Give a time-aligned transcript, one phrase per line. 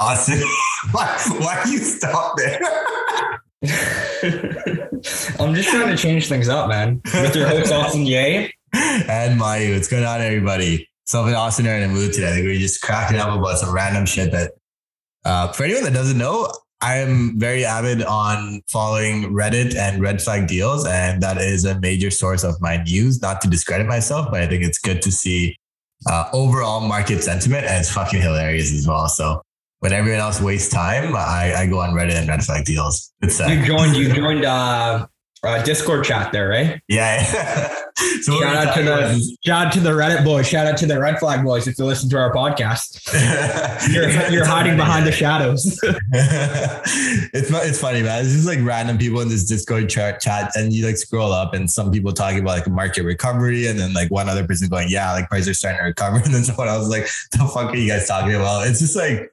[0.00, 0.40] Austin.
[0.92, 2.60] why, why you stop there?
[5.38, 7.02] I'm just trying to change things up, man.
[7.04, 8.48] With your host, Austin Yeh.
[8.74, 9.74] And Mayu.
[9.74, 10.88] What's going on, everybody?
[11.04, 12.30] So, in Austin are in a mood today.
[12.30, 14.52] I think we're just cracking up about some random shit that,
[15.24, 20.88] uh, for anyone that doesn't know, I'm very avid on following Reddit and RedFlagDeals.
[20.88, 24.46] And that is a major source of my news, not to discredit myself, but I
[24.46, 25.56] think it's good to see
[26.08, 27.66] uh, overall market sentiment.
[27.66, 29.08] And it's fucking hilarious as well.
[29.08, 29.42] So
[29.80, 33.10] when everyone else wastes time, I, I go on Reddit and RedFlagDeals.
[33.22, 35.06] It's, uh, you joined, you joined, uh,
[35.42, 36.80] uh, Discord chat there, right?
[36.88, 37.22] Yeah.
[38.22, 40.46] so shout out to the shout out to the Reddit boys.
[40.46, 43.10] Shout out to the Red Flag boys if you listen to our podcast.
[43.92, 45.80] you're you're hiding behind the shadows.
[47.32, 48.22] it's it's funny, man.
[48.22, 51.54] It's just like random people in this Discord chat, chat, and you like scroll up,
[51.54, 54.88] and some people talking about like market recovery, and then like one other person going,
[54.90, 57.72] "Yeah, like prices are starting to recover," and then someone else is like, "The fuck
[57.72, 59.32] are you guys talking about?" It's just like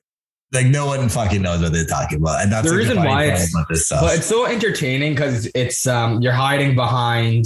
[0.54, 3.54] like no one fucking knows what they're talking about, and that's the reason why it's
[3.54, 7.46] but it's so entertaining because it's um you're hiding behind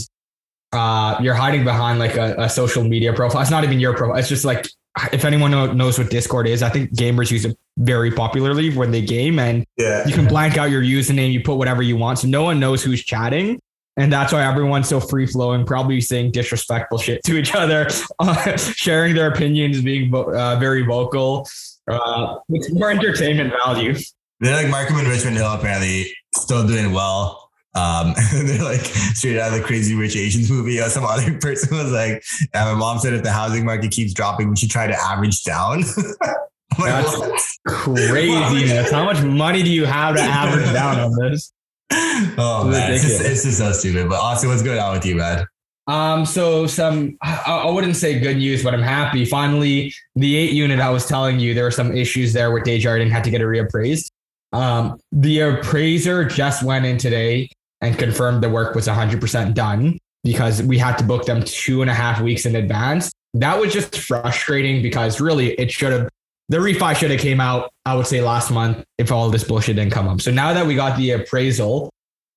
[0.72, 3.42] uh you're hiding behind like a, a, social media profile.
[3.42, 4.18] It's not even your profile.
[4.18, 4.68] It's just like
[5.12, 9.02] if anyone knows what Discord is, I think gamers use it very popularly when they
[9.02, 10.06] game, and yeah.
[10.06, 12.84] you can blank out your username, you put whatever you want, so no one knows
[12.84, 13.60] who's chatting.
[13.98, 18.56] And that's why everyone's so free flowing, probably saying disrespectful shit to each other, uh,
[18.58, 21.48] sharing their opinions, being uh, very vocal.
[21.90, 23.96] Uh, it's more entertainment value.
[24.40, 27.50] They're like Markham and Richmond Hill apparently still doing well.
[27.74, 30.80] Um, they're like straight out of the Crazy Rich Asians movie.
[30.80, 34.14] Or some other person was like, yeah, my mom said if the housing market keeps
[34.14, 35.84] dropping, we should try to average down.
[36.78, 38.92] That's like, craziness.
[38.92, 41.54] How much money do you have to average down on this?
[41.94, 44.08] Oh man, it's just, it's just so stupid.
[44.08, 45.46] But Austin, what's going on with you, man?
[45.88, 49.26] Um, so some, I wouldn't say good news, but I'm happy.
[49.26, 53.12] Finally, the eight unit I was telling you, there were some issues there where Desjardins
[53.12, 54.12] had to get it reappraised.
[54.54, 57.50] Um, the appraiser just went in today
[57.82, 61.90] and confirmed the work was 100% done because we had to book them two and
[61.90, 63.12] a half weeks in advance.
[63.34, 66.10] That was just frustrating because really it should have,
[66.50, 69.78] the refi should have came out, I would say last month if all this bullshit
[69.78, 70.22] didn't come up.
[70.22, 71.91] So now that we got the appraisal,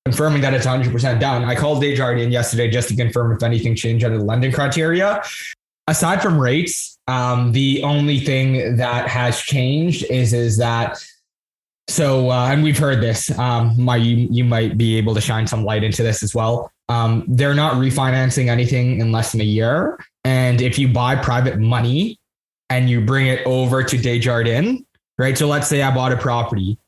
[0.05, 1.43] confirming that it's 100% done.
[1.43, 5.23] I called Desjardins yesterday just to confirm if anything changed under the lending criteria.
[5.87, 11.03] Aside from rates, um, the only thing that has changed is is that
[11.87, 13.37] so uh, and we've heard this.
[13.37, 16.71] Um, my you, you might be able to shine some light into this as well.
[16.89, 21.59] Um, they're not refinancing anything in less than a year, and if you buy private
[21.59, 22.19] money
[22.71, 24.81] and you bring it over to Desjardins,
[25.19, 25.37] right?
[25.37, 26.79] So let's say I bought a property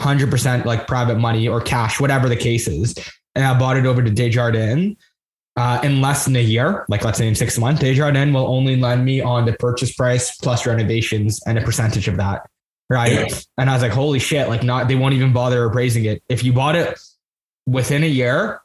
[0.00, 2.94] 100% like private money or cash, whatever the case is.
[3.34, 4.96] And I bought it over to Desjardins
[5.56, 8.76] uh, in less than a year, like let's say in six months, Desjardins will only
[8.76, 12.48] lend me on the purchase price plus renovations and a percentage of that.
[12.88, 13.30] Right.
[13.30, 13.38] Yeah.
[13.56, 16.22] And I was like, holy shit, like not, they won't even bother appraising it.
[16.28, 16.98] If you bought it
[17.66, 18.62] within a year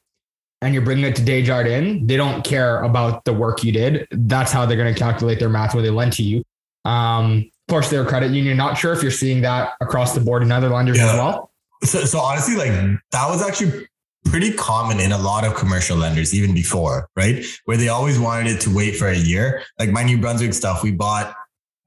[0.62, 4.08] and you're bringing it to Desjardins, they don't care about the work you did.
[4.10, 6.44] That's how they're going to calculate their math when they lend to you.
[6.86, 8.58] Um, of course, they're a credit union.
[8.58, 11.10] Not sure if you're seeing that across the board in other lenders yeah.
[11.10, 11.52] as well.
[11.84, 12.70] So, so honestly, like
[13.12, 13.88] that was actually
[14.26, 17.44] pretty common in a lot of commercial lenders, even before, right?
[17.66, 19.64] Where they always wanted it to wait for a year.
[19.80, 21.36] Like my New Brunswick stuff, we bought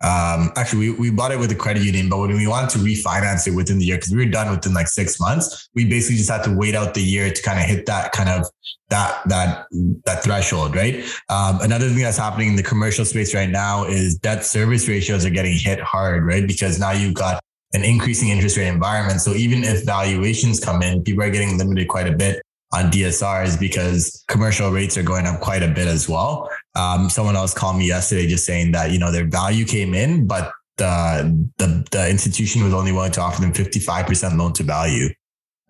[0.00, 2.78] um, actually, we, we bought it with the credit union, but when we wanted to
[2.78, 6.18] refinance it within the year, because we were done within like six months, we basically
[6.18, 8.46] just had to wait out the year to kind of hit that kind of
[8.90, 9.66] that that
[10.04, 11.04] that threshold, right?
[11.28, 15.26] Um, another thing that's happening in the commercial space right now is debt service ratios
[15.26, 16.46] are getting hit hard, right?
[16.46, 17.42] Because now you've got
[17.74, 19.20] an increasing interest rate environment.
[19.20, 22.40] So even if valuations come in, people are getting limited quite a bit
[22.72, 26.50] on DSRs because commercial rates are going up quite a bit as well.
[26.74, 30.26] Um, someone else called me yesterday just saying that, you know, their value came in,
[30.26, 35.08] but the, the, the institution was only willing to offer them 55% loan to value.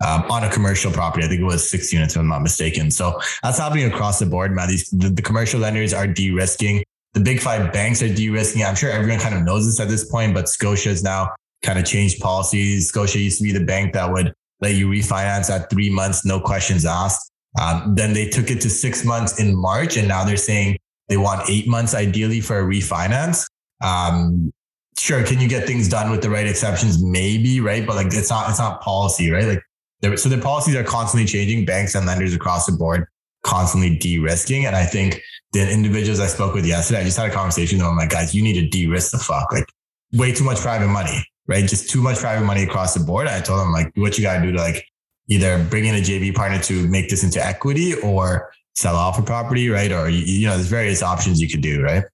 [0.00, 1.24] Um, on a commercial property.
[1.24, 2.88] I think it was six units, if I'm not mistaken.
[2.92, 4.68] So that's happening across the board, man.
[4.68, 6.84] These the, the commercial lenders are de-risking.
[7.14, 8.62] The big five banks are de-risking.
[8.62, 11.80] I'm sure everyone kind of knows this at this point, but Scotia has now kind
[11.80, 12.90] of changed policies.
[12.90, 16.40] Scotia used to be the bank that would let you refinance at three months, no
[16.40, 17.30] questions asked.
[17.60, 20.78] Um, then they took it to six months in March, and now they're saying
[21.08, 23.46] they want eight months ideally for a refinance.
[23.82, 24.52] Um,
[24.98, 27.02] sure, can you get things done with the right exceptions?
[27.02, 27.86] Maybe, right?
[27.86, 29.60] But like it's not it's not policy, right?
[30.02, 31.64] Like so their policies are constantly changing.
[31.64, 33.06] Banks and lenders across the board
[33.44, 34.66] constantly de-risking.
[34.66, 35.22] And I think
[35.52, 37.88] the individuals I spoke with yesterday, I just had a conversation them.
[37.88, 39.52] I'm like, guys, you need to de-risk the fuck.
[39.52, 39.66] Like
[40.12, 41.66] way too much private money, right?
[41.66, 43.26] Just too much private money across the board.
[43.26, 44.86] I told them like, what you got to do to like
[45.28, 49.22] either bring in a JV partner to make this into equity or sell off a
[49.22, 49.90] property, right?
[49.90, 52.04] Or, you know, there's various options you could do, right?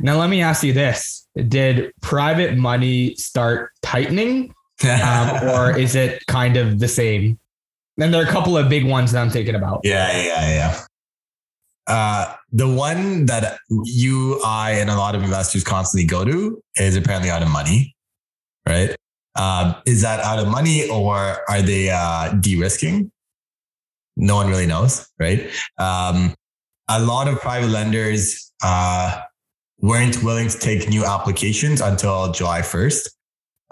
[0.00, 1.28] Now, let me ask you this.
[1.48, 4.52] Did private money start tightening
[4.84, 7.38] um, or is it kind of the same?
[7.98, 9.80] And there are a couple of big ones that I'm thinking about.
[9.84, 10.80] Yeah, yeah, yeah.
[11.86, 16.96] Uh, the one that you, I, and a lot of investors constantly go to is
[16.96, 17.94] apparently out of money,
[18.66, 18.96] right?
[19.36, 23.10] Uh, is that out of money or are they uh, de-risking?
[24.16, 25.48] No one really knows, right?
[25.78, 26.34] Um,
[26.88, 29.22] a lot of private lenders uh,
[29.78, 33.08] weren't willing to take new applications until July 1st.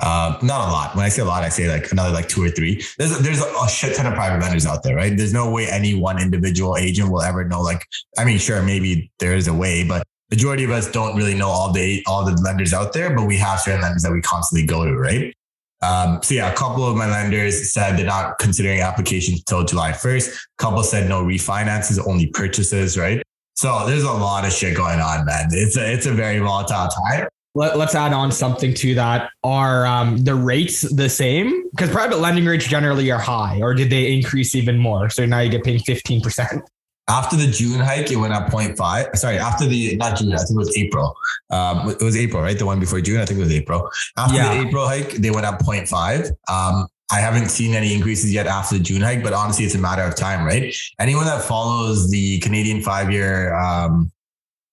[0.01, 0.95] Uh, not a lot.
[0.95, 2.85] When I say a lot, I say like another like two or three.
[2.99, 5.17] There's there's a shit ton of private lenders out there, right?
[5.17, 7.61] There's no way any one individual agent will ever know.
[7.61, 7.85] Like,
[8.17, 11.49] I mean, sure, maybe there is a way, but majority of us don't really know
[11.49, 13.15] all the all the lenders out there.
[13.15, 15.35] But we have certain lenders that we constantly go to, right?
[15.81, 19.93] Um, so yeah, a couple of my lenders said they're not considering applications until July
[19.93, 20.35] 1st.
[20.35, 23.23] A couple said no refinances, only purchases, right?
[23.55, 25.49] So there's a lot of shit going on, man.
[25.53, 27.29] It's a it's a very volatile time
[27.59, 29.31] let, us add on something to that.
[29.43, 31.69] Are um, the rates the same?
[31.71, 35.11] Because private lending rates generally are high, or did they increase even more?
[35.11, 36.61] So now you get paid 15%.
[37.09, 39.17] After the June hike, it went up 0.5.
[39.17, 41.17] Sorry, after the, not June, I think it was April.
[41.51, 42.59] Um, it was April, right?
[42.59, 43.91] The one before June, I think it was April.
[44.17, 44.55] After yeah.
[44.55, 46.31] the April hike, they went up 0.5.
[46.51, 49.79] Um, I haven't seen any increases yet after the June hike, but honestly, it's a
[49.79, 50.75] matter of time, right?
[50.99, 54.13] Anyone that follows the Canadian five year, um,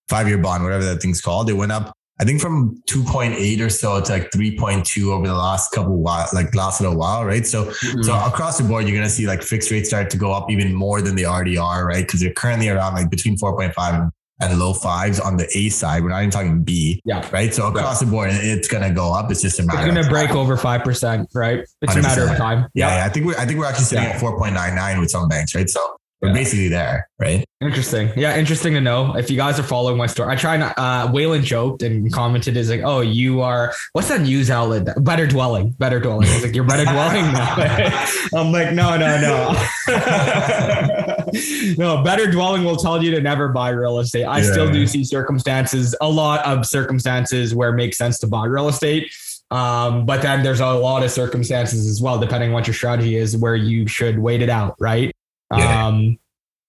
[0.10, 3.70] five year bond, whatever that thing's called, it went up I think from 2.8 or
[3.70, 7.46] so to like 3.2 over the last couple while, like last little while, right?
[7.46, 8.04] So, mm-hmm.
[8.04, 10.74] so across the board, you're gonna see like fixed rates start to go up even
[10.74, 12.06] more than they already are, right?
[12.06, 16.04] Because they're currently around like between 4.5 and low fives on the A side.
[16.04, 17.02] We're not even talking B.
[17.06, 17.28] Yeah.
[17.32, 17.54] Right.
[17.54, 19.32] So across the board, it's gonna go up.
[19.32, 19.80] It's just a matter.
[19.80, 21.60] It's gonna break over five percent, right?
[21.82, 22.00] It's 100%.
[22.00, 22.68] a matter of time.
[22.74, 23.06] Yeah, yeah.
[23.06, 24.12] I think we're I think we're actually sitting yeah.
[24.12, 25.70] at 4.99 with some banks, right?
[25.70, 25.80] So
[26.22, 26.34] we're yeah.
[26.34, 27.44] basically there, right?
[27.62, 28.10] Interesting.
[28.16, 29.16] Yeah, interesting to know.
[29.18, 30.74] If you guys are following my story, I try not.
[30.78, 34.88] Uh, Waylon joked and commented, "Is like, oh, you are what's that news outlet?
[35.04, 37.56] Better dwelling, better dwelling." I was like, "You're better dwelling now."
[38.34, 39.54] I'm like, no, no, no,
[41.78, 42.04] no.
[42.04, 44.24] Better dwelling will tell you to never buy real estate.
[44.24, 44.52] I yeah.
[44.52, 48.70] still do see circumstances, a lot of circumstances where it makes sense to buy real
[48.70, 49.14] estate.
[49.52, 53.16] Um, but then there's a lot of circumstances as well, depending on what your strategy
[53.16, 55.15] is, where you should wait it out, right?
[55.60, 55.88] Yeah.
[55.88, 56.18] Um,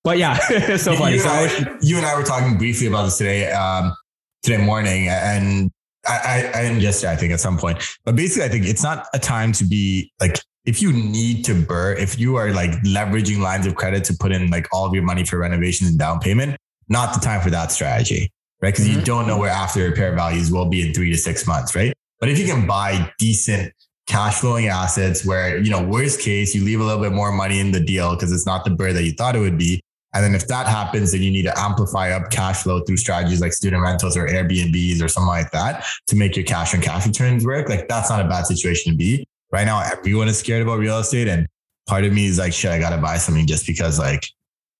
[0.04, 0.38] but yeah,
[0.76, 1.14] so you, funny.
[1.14, 3.94] You, so and I, you and I were talking briefly about this today, um,
[4.42, 5.70] today morning, and
[6.06, 7.82] I, I, and yesterday, I think at some point.
[8.04, 11.54] But basically, I think it's not a time to be like if you need to
[11.54, 14.92] BRRRR, if you are like leveraging lines of credit to put in like all of
[14.92, 16.56] your money for renovations and down payment,
[16.88, 18.30] not the time for that strategy,
[18.60, 18.74] right?
[18.74, 18.98] Because mm-hmm.
[18.98, 21.94] you don't know where after repair values will be in three to six months, right?
[22.18, 23.72] But if you can buy decent
[24.06, 27.58] cash flowing assets where, you know, worst case, you leave a little bit more money
[27.58, 29.80] in the deal because it's not the BRRRR that you thought it would be.
[30.14, 33.40] And then if that happens, then you need to amplify up cash flow through strategies
[33.40, 37.06] like student rentals or Airbnbs or something like that to make your cash on cash
[37.06, 37.68] returns work.
[37.68, 39.26] Like that's not a bad situation to be.
[39.52, 41.28] Right now, everyone is scared about real estate.
[41.28, 41.46] And
[41.86, 44.26] part of me is like, shit, I got to buy something just because like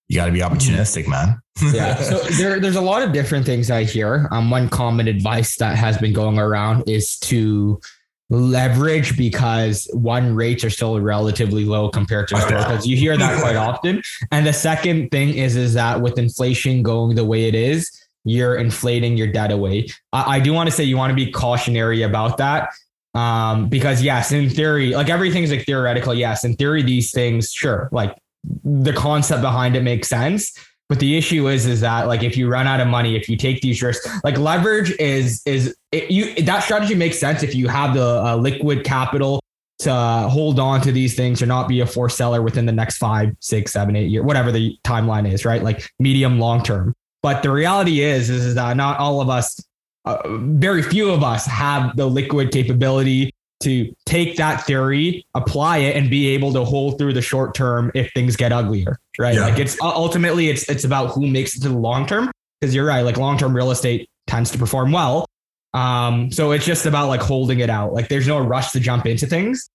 [0.09, 1.39] you got to be opportunistic, man.
[1.73, 1.97] yeah.
[2.03, 4.29] So there, there's a lot of different things I hear.
[4.31, 7.81] Um, one common advice that has been going around is to
[8.29, 12.87] leverage because one rates are still relatively low compared to historicals.
[12.87, 14.03] You hear that quite often.
[14.33, 17.91] And the second thing is is that with inflation going the way it is,
[18.25, 19.87] you're inflating your debt away.
[20.13, 22.71] I, I do want to say you want to be cautionary about that.
[23.15, 26.13] Um, because yes, in theory, like everything's like theoretical.
[26.13, 28.15] Yes, in theory, these things, sure, like
[28.63, 30.53] the concept behind it makes sense.
[30.89, 33.37] But the issue is, is that like if you run out of money, if you
[33.37, 37.67] take these risks, like leverage is is it, you that strategy makes sense if you
[37.67, 39.41] have the uh, liquid capital
[39.79, 42.99] to hold on to these things or not be a forced seller within the next
[42.99, 45.63] five, six, seven, eight years, whatever the timeline is, right?
[45.63, 46.95] Like medium, long term.
[47.23, 49.61] But the reality is, is, is that not all of us,
[50.05, 55.97] uh, very few of us have the liquid capability to take that theory, apply it,
[55.97, 59.35] and be able to hold through the short term if things get uglier, right?
[59.35, 59.43] Yeah.
[59.43, 62.31] Like it's ultimately it's it's about who makes it to the long term.
[62.61, 65.27] Because you're right, like long term real estate tends to perform well.
[65.75, 67.93] Um, so it's just about like holding it out.
[67.93, 69.69] Like there's no rush to jump into things.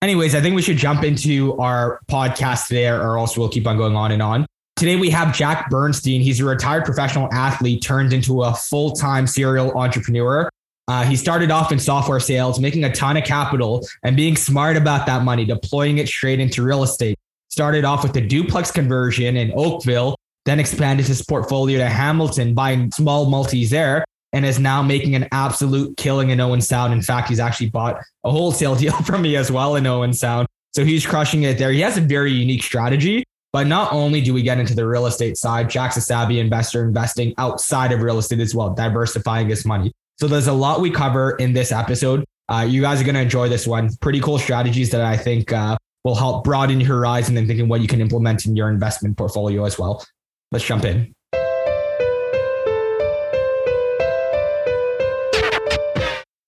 [0.00, 3.76] Anyways, I think we should jump into our podcast today, or else we'll keep on
[3.76, 4.46] going on and on.
[4.76, 6.20] Today we have Jack Bernstein.
[6.20, 10.48] He's a retired professional athlete turned into a full time serial entrepreneur
[10.86, 14.76] Uh, he started off in software sales, making a ton of capital and being smart
[14.76, 17.18] about that money, deploying it straight into real estate.
[17.48, 22.90] Started off with the duplex conversion in Oakville, then expanded his portfolio to Hamilton, buying
[22.90, 26.92] small multis there, and is now making an absolute killing in Owen Sound.
[26.92, 30.48] In fact, he's actually bought a wholesale deal from me as well in Owen Sound.
[30.74, 31.70] So he's crushing it there.
[31.70, 33.24] He has a very unique strategy.
[33.52, 36.82] But not only do we get into the real estate side, Jack's a savvy investor
[36.84, 39.92] investing outside of real estate as well, diversifying his money.
[40.16, 42.24] So there's a lot we cover in this episode.
[42.48, 43.90] Uh, you guys are going to enjoy this one.
[43.96, 47.80] Pretty cool strategies that I think uh, will help broaden your horizon and thinking what
[47.80, 50.04] you can implement in your investment portfolio as well.
[50.52, 51.12] Let's jump in.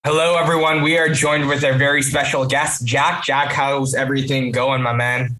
[0.05, 0.81] Hello, everyone.
[0.81, 3.25] We are joined with a very special guest, Jack.
[3.25, 5.37] Jack, how's everything going, my man?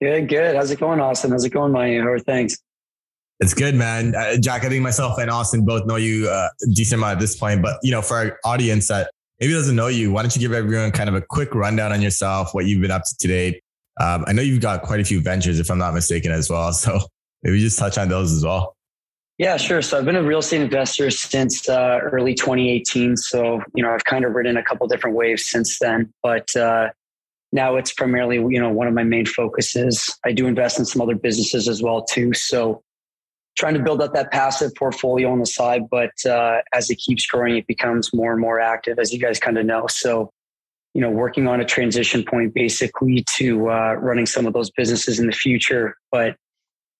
[0.00, 0.54] Good, good.
[0.54, 1.32] How's it going, Austin?
[1.32, 2.58] How's it going, my How are things?
[3.40, 4.14] It's good, man.
[4.14, 7.36] Uh, Jack, I think myself and Austin both know you uh, decent amount at this
[7.36, 10.40] point, but you know, for our audience that maybe doesn't know you, why don't you
[10.40, 13.60] give everyone kind of a quick rundown on yourself, what you've been up to today?
[13.98, 16.70] Um, I know you've got quite a few ventures, if I'm not mistaken, as well.
[16.80, 17.00] So
[17.42, 18.76] maybe just touch on those as well.
[19.38, 19.80] Yeah, sure.
[19.80, 23.16] So I've been a real estate investor since uh, early 2018.
[23.16, 26.90] So, you know, I've kind of ridden a couple different waves since then, but uh,
[27.50, 30.14] now it's primarily, you know, one of my main focuses.
[30.26, 32.34] I do invest in some other businesses as well too.
[32.34, 32.82] So
[33.58, 37.26] trying to build up that passive portfolio on the side, but uh, as it keeps
[37.26, 39.86] growing, it becomes more and more active, as you guys kind of know.
[39.88, 40.30] So,
[40.94, 45.18] you know, working on a transition point basically to uh, running some of those businesses
[45.18, 46.36] in the future, but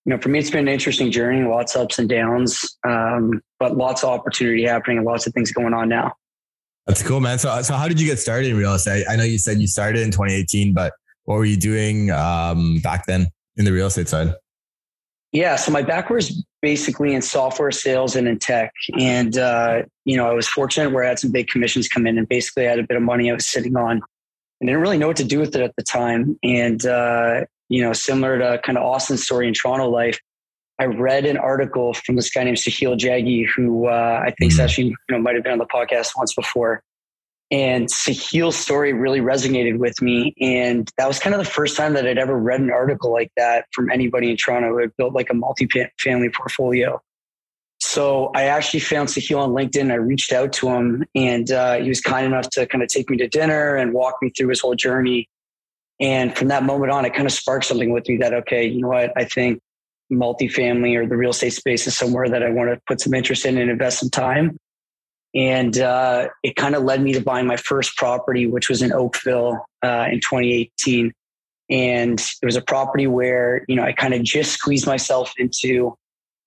[0.07, 3.43] you know, for me, it's been an interesting journey, lots of ups and downs, um,
[3.59, 6.15] but lots of opportunity happening and lots of things going on now.
[6.87, 7.39] That's cool, man.
[7.39, 9.05] So, so how did you get started in real estate?
[9.09, 13.07] I know you said you started in 2018, but what were you doing um, back
[13.07, 14.35] then in the real estate side?
[15.33, 20.17] Yeah, so my background is basically in software sales and in tech, and uh, you
[20.17, 22.71] know, I was fortunate where I had some big commissions come in, and basically I
[22.71, 24.03] had a bit of money I was sitting on,
[24.61, 26.37] and didn't really know what to do with it at the time.
[26.43, 30.19] And uh, you know, similar to kind of Austin's story in Toronto life,
[30.81, 34.63] I read an article from this guy named Sahil Jaggi, who uh, I think mm-hmm.
[34.63, 36.83] actually you know might have been on the podcast once before.
[37.53, 41.95] And Sahil's story really resonated with me, and that was kind of the first time
[41.95, 45.15] that I'd ever read an article like that from anybody in Toronto who had built
[45.15, 47.03] like a multi-family portfolio.
[47.81, 49.91] So I actually found Sahil on LinkedIn.
[49.91, 53.11] I reached out to him, and uh, he was kind enough to kind of take
[53.11, 55.29] me to dinner and walk me through his whole journey.
[55.99, 58.83] And from that moment on, it kind of sparked something with me that, okay, you
[58.83, 59.13] know what?
[59.17, 59.61] I think
[60.13, 63.45] multifamily or the real estate space is somewhere that I want to put some interest
[63.45, 64.57] in and invest some time.
[65.35, 68.93] And uh, it kind of led me to buying my first property, which was in
[68.93, 71.13] Oakville uh, in 2018.
[71.71, 75.97] And it was a property where, you know, I kind of just squeezed myself into.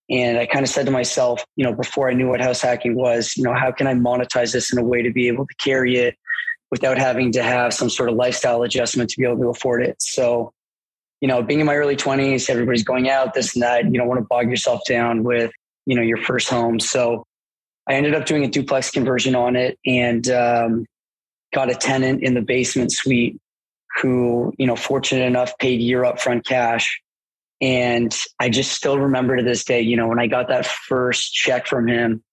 [0.10, 2.96] And I kind of said to myself, you know, before I knew what house hacking
[2.96, 5.56] was, you know, how can I monetize this in a way to be able to
[5.56, 6.16] carry it
[6.74, 9.96] without having to have some sort of lifestyle adjustment to be able to afford it.
[10.02, 10.52] So,
[11.22, 13.86] you know, being in my early 20s, everybody's going out, this and that.
[13.86, 15.52] You don't want to bog yourself down with,
[15.86, 16.80] you know, your first home.
[16.80, 17.28] So
[17.88, 20.86] I ended up doing a duplex conversion on it and um,
[21.54, 23.40] got a tenant in the basement suite
[24.02, 27.02] who, you know, fortunate enough paid year upfront cash.
[27.62, 31.34] And I just still remember to this day, you know, when I got that first
[31.34, 32.24] check from him,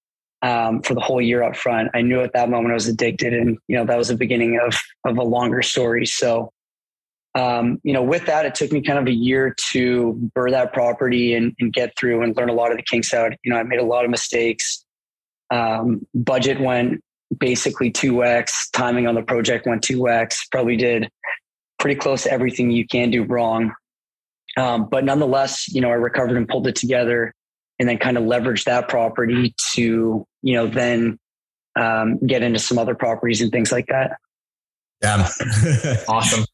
[0.42, 1.90] um, for the whole year up front.
[1.94, 4.58] I knew at that moment I was addicted, and you know that was the beginning
[4.58, 6.06] of of a longer story.
[6.06, 6.52] So,
[7.34, 10.72] um, you know, with that, it took me kind of a year to BRRRR that
[10.72, 13.32] property and, and, get through and learn a lot of the kinks out.
[13.44, 14.84] You know, I made a lot of mistakes.
[15.50, 17.02] Um, budget went
[17.38, 18.70] basically two x.
[18.70, 20.46] Timing on the project went two x.
[20.50, 21.08] Probably did
[21.78, 23.72] pretty close to everything you can do wrong.
[24.56, 27.34] Um, but nonetheless, you know, I recovered and pulled it together
[27.80, 31.18] and then kind of leverage that property to you know then
[31.76, 34.18] um, get into some other properties and things like that
[35.02, 35.26] yeah
[36.08, 36.44] awesome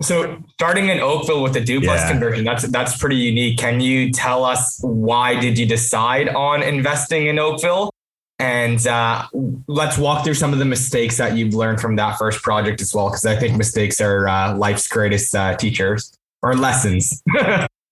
[0.00, 2.10] so starting in oakville with the duplex yeah.
[2.10, 7.26] conversion that's that's pretty unique can you tell us why did you decide on investing
[7.26, 7.90] in oakville
[8.38, 9.26] and uh,
[9.66, 12.94] let's walk through some of the mistakes that you've learned from that first project as
[12.94, 17.22] well because i think mistakes are uh, life's greatest uh, teachers or lessons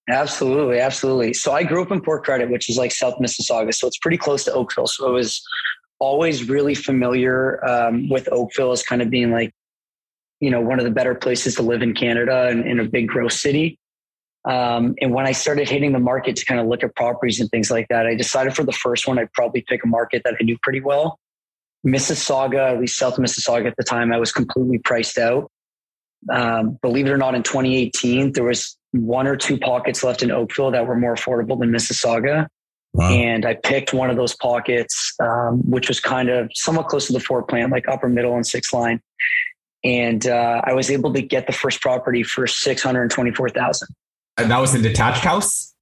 [0.09, 1.33] Absolutely, absolutely.
[1.33, 4.19] So I grew up in Port Credit, which is like South Mississauga, so it's pretty
[4.19, 4.87] close to Oakville.
[4.87, 5.43] So it was
[5.99, 9.55] always really familiar um, with Oakville as kind of being like,
[10.41, 13.09] you know, one of the better places to live in Canada and in a big
[13.09, 13.79] growth city.
[14.45, 17.51] Um, and when I started hitting the market to kind of look at properties and
[17.51, 20.35] things like that, I decided for the first one, I'd probably pick a market that
[20.39, 21.19] I knew pretty well.
[21.87, 25.51] Mississauga, at least South Mississauga at the time, I was completely priced out.
[26.31, 30.31] Um, believe it or not, in 2018, there was one or two pockets left in
[30.31, 32.47] Oakville that were more affordable than Mississauga.
[32.95, 33.11] Wow.
[33.11, 37.13] And I picked one of those pockets, um, which was kind of somewhat close to
[37.13, 39.01] the Ford plant, like upper middle and six line.
[39.83, 43.89] And uh, I was able to get the first property for six hundred twenty-four thousand.
[44.37, 45.75] And that was a detached house.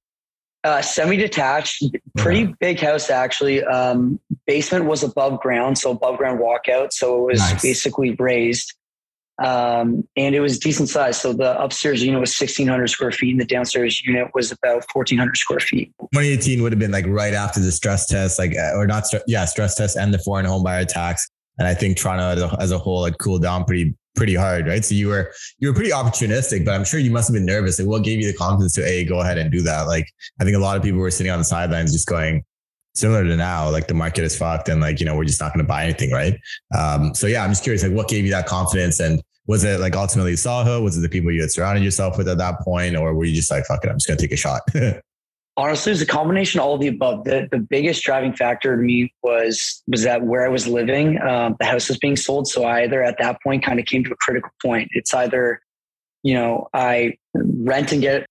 [0.63, 1.83] Uh, semi-detached,
[2.15, 2.53] pretty yeah.
[2.61, 3.61] big house actually.
[3.65, 7.61] Um, basement was above ground, so above ground walkout, so it was nice.
[7.61, 8.73] basically raised.
[9.43, 11.19] Um, and it was decent size.
[11.19, 15.35] So the upstairs unit was 1600 square feet and the downstairs unit was about 1400
[15.35, 15.91] square feet.
[16.13, 19.45] 2018 would have been like right after the stress test, like, uh, or not, yeah,
[19.45, 21.27] stress test and the foreign home buyer tax.
[21.57, 24.67] And I think Toronto as a, as a whole had cooled down pretty, pretty hard,
[24.67, 24.83] right?
[24.83, 27.79] So you were, you were pretty opportunistic, but I'm sure you must have been nervous.
[27.79, 29.83] Like what gave you the confidence to a go ahead and do that?
[29.83, 30.07] Like,
[30.39, 32.43] I think a lot of people were sitting on the sidelines just going,
[32.95, 35.53] similar to now, like the market is fucked and like, you know, we're just not
[35.53, 36.11] going to buy anything.
[36.11, 36.39] Right.
[36.77, 39.79] Um, so yeah, I'm just curious, like what gave you that confidence and was it
[39.79, 40.83] like ultimately Sahil?
[40.83, 42.95] Was it the people you had surrounded yourself with at that point?
[42.95, 44.61] Or were you just like, fuck it, I'm just going to take a shot?
[45.55, 47.25] Honestly, it was a combination of all of the above.
[47.25, 51.55] The, the biggest driving factor to me was, was that where I was living, um,
[51.59, 52.47] the house was being sold.
[52.47, 54.89] So I either at that point kind of came to a critical point.
[54.93, 55.61] It's either,
[56.23, 58.25] you know, I rent and get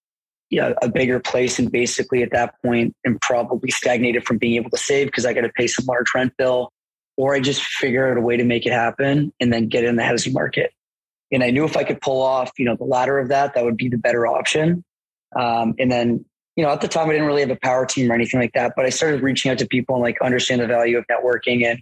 [0.53, 4.69] yeah, a bigger place and basically at that point and probably stagnated from being able
[4.69, 6.71] to save because I got to pay some large rent bill
[7.17, 9.97] or I just figure out a way to make it happen and then get in
[9.97, 10.71] the housing market.
[11.33, 13.65] And I knew if I could pull off, you know, the latter of that, that
[13.65, 14.85] would be the better option.
[15.35, 16.27] Um, and then,
[16.57, 18.53] you know, at the time I didn't really have a power team or anything like
[18.55, 21.65] that, but I started reaching out to people and like understand the value of networking
[21.65, 21.81] and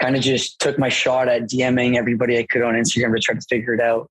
[0.00, 3.34] kind of just took my shot at DMing everybody I could on Instagram to try
[3.34, 4.08] to figure it out.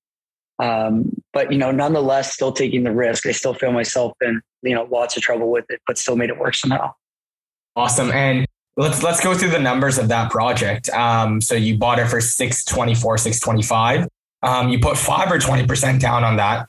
[0.59, 3.25] Um, but you know, nonetheless, still taking the risk.
[3.25, 6.29] I still feel myself in you know lots of trouble with it, but still made
[6.29, 6.93] it work somehow.
[7.75, 8.11] Awesome.
[8.11, 10.89] And let's let's go through the numbers of that project.
[10.89, 14.07] Um, so you bought it for six twenty four, six twenty five.
[14.41, 16.67] Um, you put five or twenty percent down on that.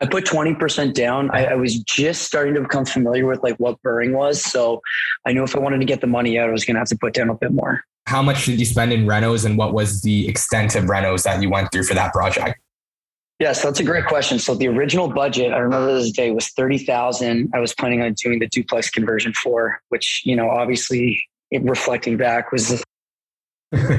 [0.00, 1.30] I put 20% down.
[1.30, 4.42] I, I, was just starting to become familiar with like what BRRRRing was.
[4.42, 4.80] So
[5.24, 6.88] I knew if I wanted to get the money out, I was going to have
[6.88, 7.82] to put down a bit more.
[8.06, 11.40] How much did you spend in renos and what was the extent of renos that
[11.40, 12.58] you went through for that project?
[13.40, 14.38] Yes, that's a great question.
[14.38, 17.50] So the original budget, I remember this day, was thirty thousand.
[17.52, 22.16] I was planning on doing the duplex conversion for, which you know, obviously, it, reflecting
[22.16, 22.84] back, was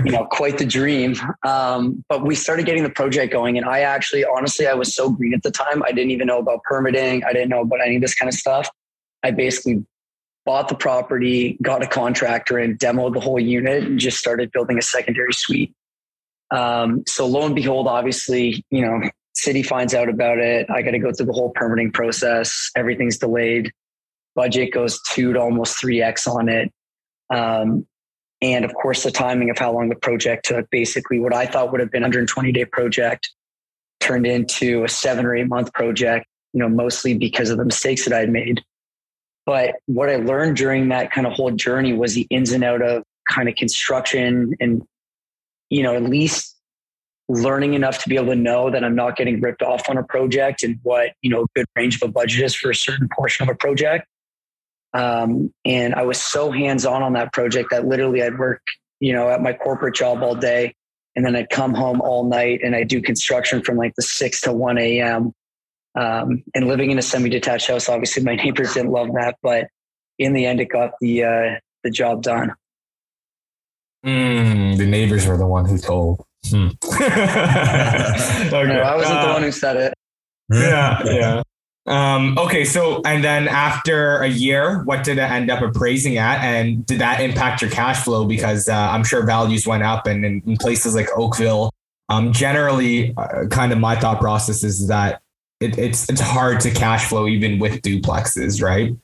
[0.06, 1.16] you know quite the dream.
[1.44, 5.10] Um, but we started getting the project going, and I actually, honestly, I was so
[5.10, 5.84] green at the time.
[5.84, 7.24] I didn't even know about permitting.
[7.24, 8.70] I didn't know about any of this kind of stuff.
[9.24, 9.86] I basically
[10.46, 14.78] bought the property, got a contractor, and demoed the whole unit, and just started building
[14.78, 15.74] a secondary suite.
[16.52, 19.02] Um, so lo and behold, obviously, you know,
[19.34, 20.70] city finds out about it.
[20.70, 22.72] I got to go through the whole permitting process.
[22.76, 23.72] Everything's delayed.
[24.36, 26.72] Budget goes two to almost three X on it.
[27.34, 27.88] Um,
[28.54, 31.72] and of course, the timing of how long the project took, basically what I thought
[31.72, 33.32] would have been 120 day project
[34.00, 38.06] turned into a seven or eight month project, you know, mostly because of the mistakes
[38.06, 38.62] that I had made.
[39.46, 42.82] But what I learned during that kind of whole journey was the ins and out
[42.82, 44.82] of kind of construction and,
[45.70, 46.56] you know, at least
[47.28, 50.04] learning enough to be able to know that I'm not getting ripped off on a
[50.04, 53.10] project and what, you know, a good range of a budget is for a certain
[53.16, 54.08] portion of a project.
[54.96, 58.62] Um, and I was so hands on on that project that literally I'd work,
[59.02, 60.74] you know, at my corporate job all day.
[61.18, 64.42] And then I'd come home all night and I'd do construction from like the 6
[64.42, 65.34] to 1 a.m.
[65.96, 69.68] Um, and living in a semi detached house, obviously my neighbors didn't love that, but
[70.18, 72.54] in the end, it got the, uh, the job done.
[74.06, 76.26] Mm, the neighbors were the one who told.
[76.50, 76.68] Hmm.
[76.86, 77.08] okay.
[78.50, 79.94] No, I wasn't uh, the one who said it.
[80.52, 81.44] Yeah, yeah.
[81.88, 86.44] Um, okay, so and then after a year, what did it end up appraising at,
[86.44, 88.26] and did that impact your cash flow?
[88.26, 91.72] Because uh, I'm sure values went up, and in, in places like Oakville,
[92.10, 95.22] um, generally, uh, kind of my thought process is that
[95.60, 98.96] it, it's it's hard to cash flow even with duplexes, right?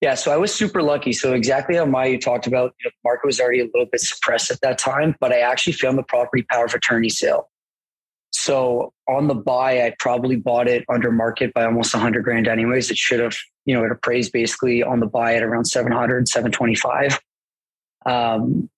[0.00, 1.12] Yeah, so I was super lucky.
[1.12, 4.02] So exactly how Maya talked about, you know, the market was already a little bit
[4.02, 7.48] suppressed at that time, but I actually found the property power of attorney sale.
[8.44, 12.90] So on the buy, I probably bought it under market by almost 100 grand anyways.
[12.90, 17.18] It should have, you know, it appraised basically on the buy at around 700, 725.
[18.04, 18.68] Um,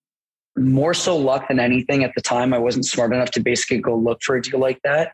[0.57, 2.53] more so luck than anything at the time.
[2.53, 5.11] I wasn't smart enough to basically go look for a deal like that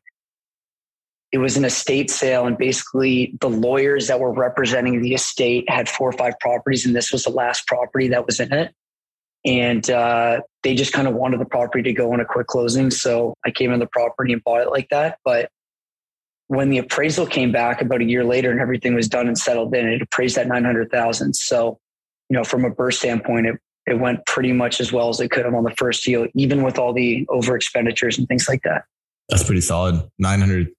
[1.32, 5.89] it was an estate sale and basically the lawyers that were representing the estate had
[5.89, 8.72] four or five properties and this was the last property that was in it
[9.45, 12.89] and uh, they just kind of wanted the property to go on a quick closing
[12.91, 15.49] so i came in the property and bought it like that but
[16.47, 19.73] when the appraisal came back about a year later and everything was done and settled
[19.75, 21.79] in it appraised at 900000 so
[22.29, 25.29] you know from a BRRRR standpoint it, it went pretty much as well as it
[25.29, 28.62] could have on the first deal even with all the over expenditures and things like
[28.63, 28.84] that
[29.29, 30.71] that's pretty solid 900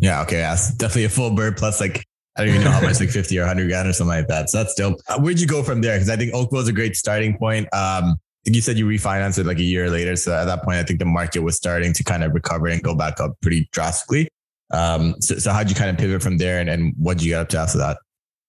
[0.00, 0.22] yeah.
[0.22, 0.36] Okay.
[0.36, 2.06] That's definitely a full BRRRR plus like
[2.38, 4.48] I don't even know how much, like 50 or 100 grand or something like that.
[4.48, 5.00] So that's dope.
[5.08, 5.96] Uh, where'd you go from there?
[5.96, 7.68] Because I think Oakville is a great starting point.
[7.74, 10.14] Um, you said you refinanced it like a year later.
[10.14, 12.82] So at that point, I think the market was starting to kind of recover and
[12.82, 14.28] go back up pretty drastically.
[14.70, 17.32] Um, so, so how'd you kind of pivot from there and, and what did you
[17.32, 17.98] get up to after that?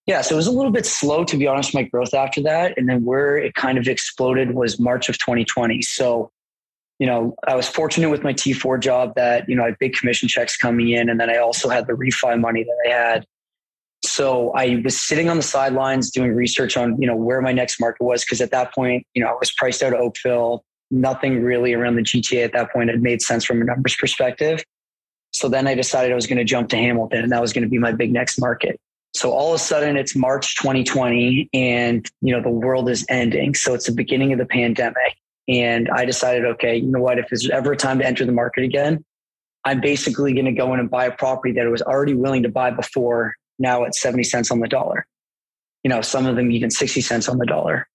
[0.06, 2.78] Yeah, so it was a little bit slow to be honest, my growth after that.
[2.78, 5.82] And then where it kind of exploded was March of 2020.
[5.82, 6.32] So,
[6.98, 9.94] you know, I was fortunate with my T4 job that, you know, I had big
[9.94, 11.10] commission checks coming in.
[11.10, 13.26] And then I also had the refi money that I had.
[14.04, 17.80] So I was sitting on the sidelines doing research on, you know, where my next
[17.80, 18.24] market was.
[18.24, 20.64] Cause at that point, you know, I was priced out of Oakville.
[20.92, 24.64] Nothing really around the GTA at that point had made sense from a numbers perspective.
[25.34, 27.64] So then I decided I was going to jump to Hamilton and that was going
[27.64, 28.80] to be my big next market.
[29.14, 33.54] So all of a sudden it's March 2020 and you know the world is ending.
[33.54, 35.18] So it's the beginning of the pandemic.
[35.48, 38.32] And I decided, okay, you know what, if there's ever a time to enter the
[38.32, 39.04] market again,
[39.66, 42.44] I'm basically going to go in and buy a property that I was already willing
[42.44, 45.06] to buy before, now at 70 cents on the dollar.
[45.84, 47.88] You know, some of them even 60 cents on the dollar.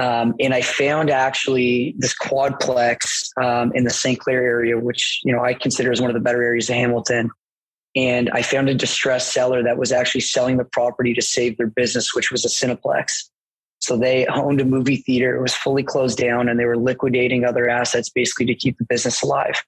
[0.00, 4.18] Um, and I found actually this quadplex um, in the St.
[4.18, 7.30] Clair area, which you know I consider as one of the better areas of Hamilton.
[7.96, 11.66] And I found a distressed seller that was actually selling the property to save their
[11.66, 13.28] business, which was a Cineplex.
[13.80, 15.34] So they owned a movie theater.
[15.34, 18.84] It was fully closed down and they were liquidating other assets basically to keep the
[18.84, 19.64] business alive.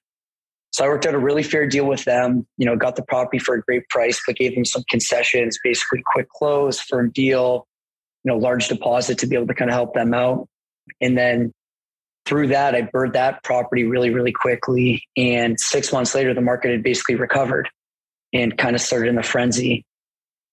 [0.73, 3.37] So I worked out a really fair deal with them, you know, got the property
[3.37, 7.67] for a great price, but gave them some concessions, basically quick close, firm deal,
[8.23, 10.47] you know, large deposit to be able to kind of help them out.
[10.99, 11.53] And then
[12.25, 15.03] through that, I BRRRRed that property really, really quickly.
[15.15, 17.69] And six months later, the market had basically recovered
[18.33, 19.85] and kind of started in the frenzy.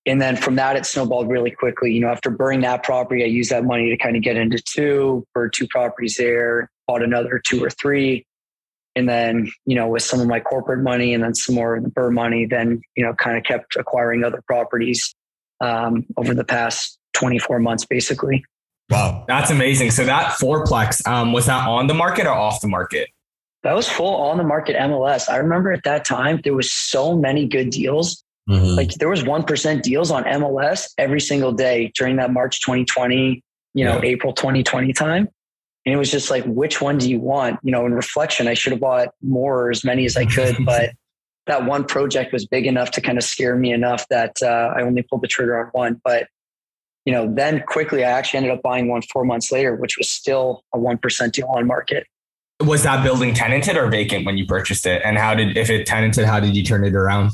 [0.04, 1.94] And then from that, it snowballed really quickly.
[1.94, 4.59] You know, after BRRRRing that property, I used that money to kind of get into
[4.59, 8.26] two, or two properties there, bought another two or three.
[8.96, 11.85] And then, you know, with some of my corporate money and then some more of
[11.85, 15.14] the BRRRR money, then, you know, kind of kept acquiring other properties
[15.61, 18.44] um, over the past 24 months, basically.
[18.90, 19.24] Wow.
[19.29, 19.92] That's amazing.
[19.92, 23.09] So that fourplex, um, was that on the market or off the market?
[23.62, 25.29] That was full on the market MLS.
[25.29, 28.24] I remember at that time there was so many good deals.
[28.48, 28.74] Mm-hmm.
[28.74, 33.42] Like there was 1% deals on MLS every single day during that March 2020,
[33.74, 34.11] you know, yeah.
[34.11, 35.29] April 2020 time.
[35.86, 37.58] And it was just like, which one do you want?
[37.62, 40.56] You know, in reflection, I should have bought more or as many as I could,
[40.64, 40.90] but
[41.46, 44.82] that one project was big enough to kind of scare me enough that uh, I
[44.82, 46.00] only pulled the trigger on one.
[46.04, 46.28] But,
[47.04, 50.08] you know, then quickly I actually ended up buying one four months later, which was
[50.08, 52.06] still a 1% deal on market
[52.60, 55.02] was that building tenanted or vacant when you purchased it?
[55.04, 57.32] And how did, if it tenanted, how did you turn it around?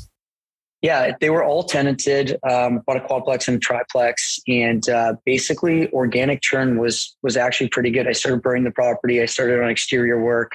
[0.81, 2.37] Yeah, they were all tenanted.
[2.47, 7.69] Um, bought a quadplex and a triplex, and uh, basically organic churn was was actually
[7.69, 8.07] pretty good.
[8.07, 9.21] I started BRRRRing the property.
[9.21, 10.51] I started on exterior work,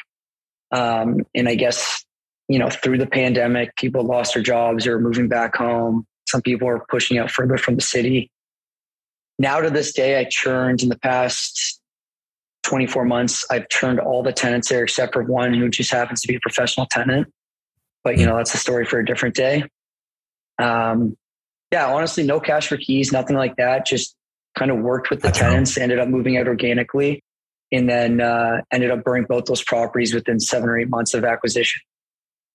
[0.71, 2.05] um, and I guess
[2.49, 6.07] you know through the pandemic, people lost their jobs or moving back home.
[6.29, 8.31] Some people are pushing out further from the city.
[9.41, 11.81] Now to this day, I churned in the past
[12.63, 16.29] 24 months, I've turned all the tenants there except for one who just happens to
[16.29, 17.27] be a professional tenant.
[18.05, 19.65] But you know, that's a story for a different day.
[20.59, 21.17] Um,
[21.71, 23.87] yeah, honestly, no cash for keys, nothing like that.
[23.87, 24.15] Just
[24.59, 27.23] kind of worked with the that's tenants, ended up moving out organically,
[27.71, 31.25] and then uh, ended up BRRRRing both those properties within seven or eight months of
[31.25, 31.81] acquisition.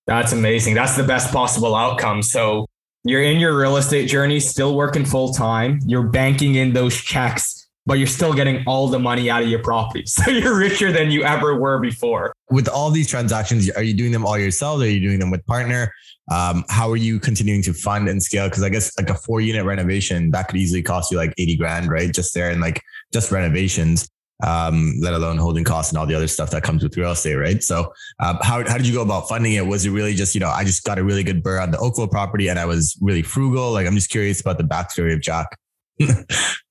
[0.05, 0.75] That's amazing.
[0.75, 2.21] That's the best possible outcome.
[2.21, 2.67] So
[3.03, 5.79] you're in your real estate journey, still working full time.
[5.85, 7.56] You're banking in those checks
[7.87, 10.03] but you're still getting all the money out of your property.
[10.17, 12.33] So you're richer than you ever were before.
[12.49, 14.81] With all these transactions, are you doing them all yourself?
[14.81, 15.93] Are you doing them with partner?
[16.29, 18.49] Um, how are you continuing to fund and scale?
[18.49, 21.55] Because I guess like a four unit renovation that could easily cost you like 80
[21.55, 22.11] grand, right?
[22.11, 22.81] Just there and like
[23.13, 24.09] just renovations,
[24.43, 27.35] um, let alone holding costs and all the other stuff that comes with real estate,
[27.35, 27.63] right?
[27.63, 29.65] So um, how, how did you go about funding it?
[29.65, 31.77] Was it really just, you know, I just got a really good BRRRR on the
[31.77, 33.71] Oakville property and I was really frugal?
[33.71, 35.57] Like, I'm just curious about the backstory of Jack.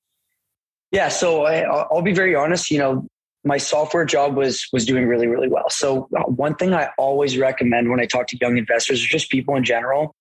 [0.91, 2.71] Yeah, so I, I'll be very honest.
[2.71, 3.07] You know,
[3.43, 5.69] my software job was was doing really really well.
[5.69, 9.29] So uh, one thing I always recommend when I talk to young investors or just
[9.29, 10.15] people in general,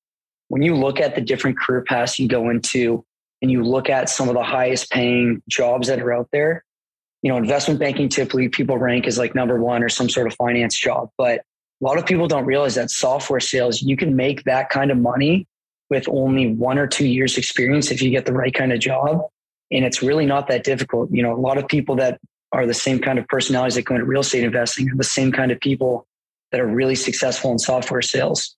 [0.48, 3.04] when you look at the different career paths you go into,
[3.42, 6.64] and you look at some of the highest paying jobs that are out there,
[7.22, 10.34] you know, investment banking typically people rank as like number one or some sort of
[10.34, 11.40] finance job, but
[11.80, 14.98] a lot of people don't realize that software sales you can make that kind of
[14.98, 15.46] money
[15.90, 19.20] with only one or two years experience if you get the right kind of job
[19.70, 21.10] and it's really not that difficult.
[21.10, 22.20] You know, a lot of people that
[22.52, 25.32] are the same kind of personalities that go into real estate investing are the same
[25.32, 26.06] kind of people
[26.52, 28.56] that are really successful in software sales.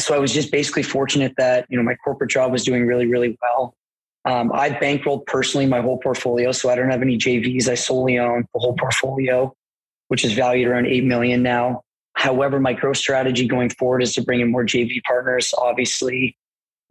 [0.00, 3.06] So I was just basically fortunate that, you know, my corporate job was doing really,
[3.06, 3.74] really well.
[4.24, 6.52] Um, I bankrolled personally my whole portfolio.
[6.52, 7.68] So I don't have any JVs.
[7.68, 9.54] I solely own the whole portfolio,
[10.08, 11.82] which is valued around 8 million now.
[12.14, 15.52] However, my growth strategy going forward is to bring in more JV partners.
[15.56, 16.36] Obviously,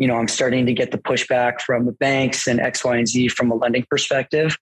[0.01, 3.07] you know, I'm starting to get the pushback from the banks and X, Y, and
[3.07, 4.57] Z from a lending perspective.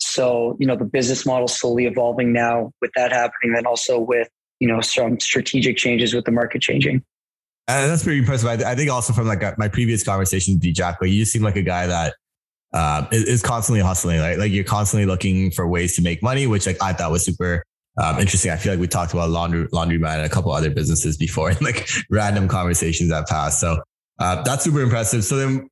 [0.00, 4.28] So, you know, the business model slowly evolving now with that happening, then also with,
[4.58, 7.04] you know, some strategic changes with the market changing.
[7.68, 8.48] And that's pretty impressive.
[8.48, 11.54] I, I think also from like my previous conversation with Jack, like you seem like
[11.54, 12.14] a guy that
[12.74, 14.18] uh, is, is, constantly hustling.
[14.18, 14.36] Right?
[14.36, 17.62] Like you're constantly looking for ways to make money, which like I thought was super
[18.02, 18.50] um, interesting.
[18.50, 21.58] I feel like we talked about laundry, laundromat and a couple other businesses before in
[21.60, 23.60] like random conversations that passed.
[23.60, 23.80] So
[24.18, 25.24] uh, that's super impressive.
[25.24, 25.68] So then,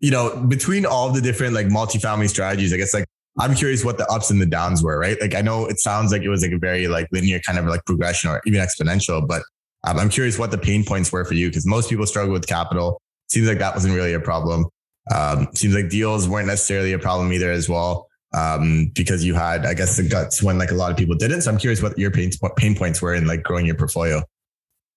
[0.00, 3.06] you know, between all the different like multifamily strategies, I guess like
[3.38, 5.20] I'm curious what the ups and the downs were, right?
[5.20, 7.66] Like I know it sounds like it was like a very like linear kind of
[7.66, 9.42] like progression or even exponential, but
[9.84, 12.46] um, I'm curious what the pain points were for you because most people struggle with
[12.46, 13.00] capital.
[13.28, 14.66] Seems like that wasn't really a problem.
[15.14, 19.64] Um, seems like deals weren't necessarily a problem either as well um, because you had,
[19.64, 21.42] I guess, the guts when like a lot of people didn't.
[21.42, 24.22] So I'm curious what your pain, pain points were in like growing your portfolio.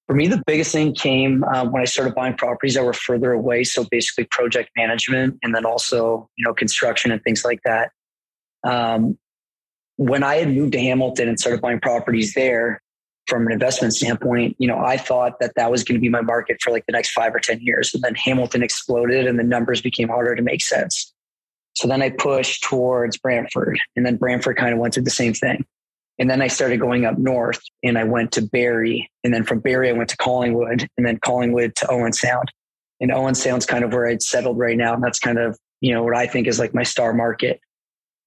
[0.10, 3.32] For me, the biggest thing came um, when I started buying properties that were further
[3.32, 3.64] away.
[3.64, 7.92] So basically, project management, and then also you know construction and things like that.
[8.64, 9.20] Um,
[9.98, 12.82] when I had moved to Hamilton and started buying properties there,
[13.28, 16.22] from an investment standpoint, you know, I thought that that was going to be my
[16.22, 17.94] market for like the next five or 10 years.
[17.94, 21.14] And then Hamilton exploded and the numbers became harder to make sense.
[21.76, 25.34] So then I pushed towards Brantford and then Brantford kind of went through the same
[25.36, 25.64] thing.
[26.20, 29.10] And then I started going up north and I went to Barrie.
[29.24, 32.52] And then from Barrie, I went to Collingwood and then Collingwood to Owen Sound.
[33.00, 34.94] And Owen Sound's kind of where I'd settled right now.
[34.94, 37.62] And that's kind of, you know, what I think is like my star market.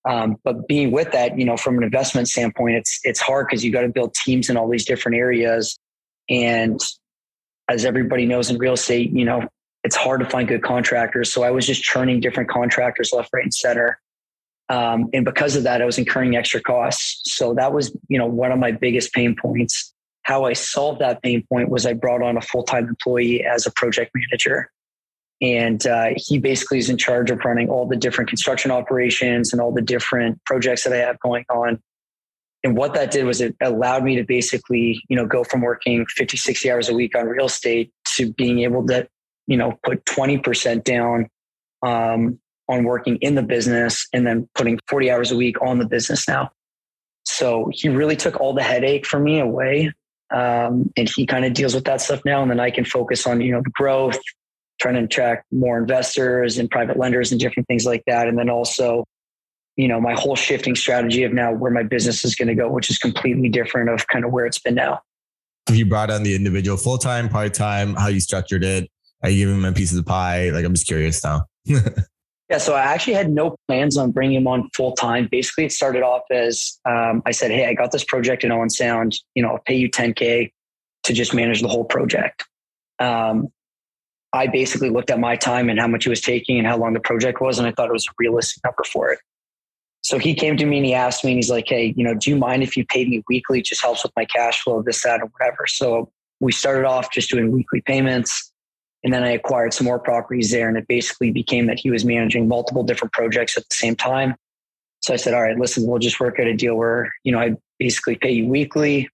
[0.09, 3.65] Um, but being with that, you know, from an investment standpoint, it's it's hard because
[3.65, 5.79] you got to build teams in all these different areas.
[6.29, 6.81] And
[7.69, 9.47] as everybody knows in real estate, you know,
[9.85, 11.33] it's hard to find good contractors.
[11.33, 14.01] So I was just churning different contractors left, right, and center.
[14.73, 17.35] Um, and because of that, I was incurring extra costs.
[17.35, 19.93] So that was, you know, one of my biggest pain points.
[20.23, 23.67] How I solved that pain point was I brought on a full time employee as
[23.67, 24.71] a project manager.
[25.43, 29.61] And uh, he basically is in charge of running all the different construction operations and
[29.61, 31.79] all the different projects that I have going on.
[32.65, 36.07] And what that did was it allowed me to basically, you know, go from working
[36.07, 39.07] 50, 60 hours a week on real estate to being able to,
[39.47, 41.29] you know, put 20% down
[41.83, 45.87] um, on working in the business and then putting 40 hours a week on the
[45.87, 46.51] business now.
[47.25, 49.93] So he really took all the headache for me away.
[50.35, 52.43] Um, and he kind of deals with that stuff now.
[52.43, 54.19] And then I can focus on, you know, the growth,
[54.81, 58.29] trying to attract more investors and private lenders and different things like that.
[58.29, 59.05] And then also,
[59.77, 62.69] you know, my whole shifting strategy of now where my business is going to go,
[62.69, 65.01] which is completely different of kind of where it's been now.
[65.69, 67.95] Have you brought on the individual full time, part time?
[67.95, 68.89] How you structured it?
[69.23, 70.51] Are you giving them a piece of the pie?
[70.51, 71.47] Like, I'm just curious now.
[72.53, 75.27] yeah, so I actually had no plans on bringing him on full time.
[75.31, 78.69] Basically, it started off as um, I said, "Hey, I got this project in Owen
[78.69, 79.17] Sound.
[79.35, 80.53] You know, I'll pay you 10k
[81.05, 82.45] to just manage the whole project."
[82.99, 83.49] Um,
[84.35, 86.93] I basically looked at my time and how much it was taking and how long
[86.93, 89.19] the project was, and I thought it was a realistic number for it.
[90.03, 92.13] So he came to me and he asked me, and he's like, "Hey, you know,
[92.13, 93.61] do you mind if you paid me weekly?
[93.61, 97.11] It just helps with my cash flow, this, that, or whatever." So we started off
[97.11, 98.52] just doing weekly payments,
[99.05, 102.05] and then I acquired some more properties there, and it basically became that he was
[102.05, 104.37] managing multiple different projects at the same time.
[105.01, 107.39] So I said, "All right, listen, we'll just work out a deal where you know
[107.39, 109.09] I basically pay you weekly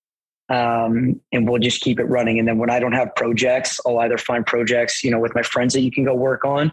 [0.48, 2.38] um, and we'll just keep it running.
[2.38, 5.42] And then when I don't have projects, I'll either find projects, you know, with my
[5.42, 6.72] friends that you can go work on,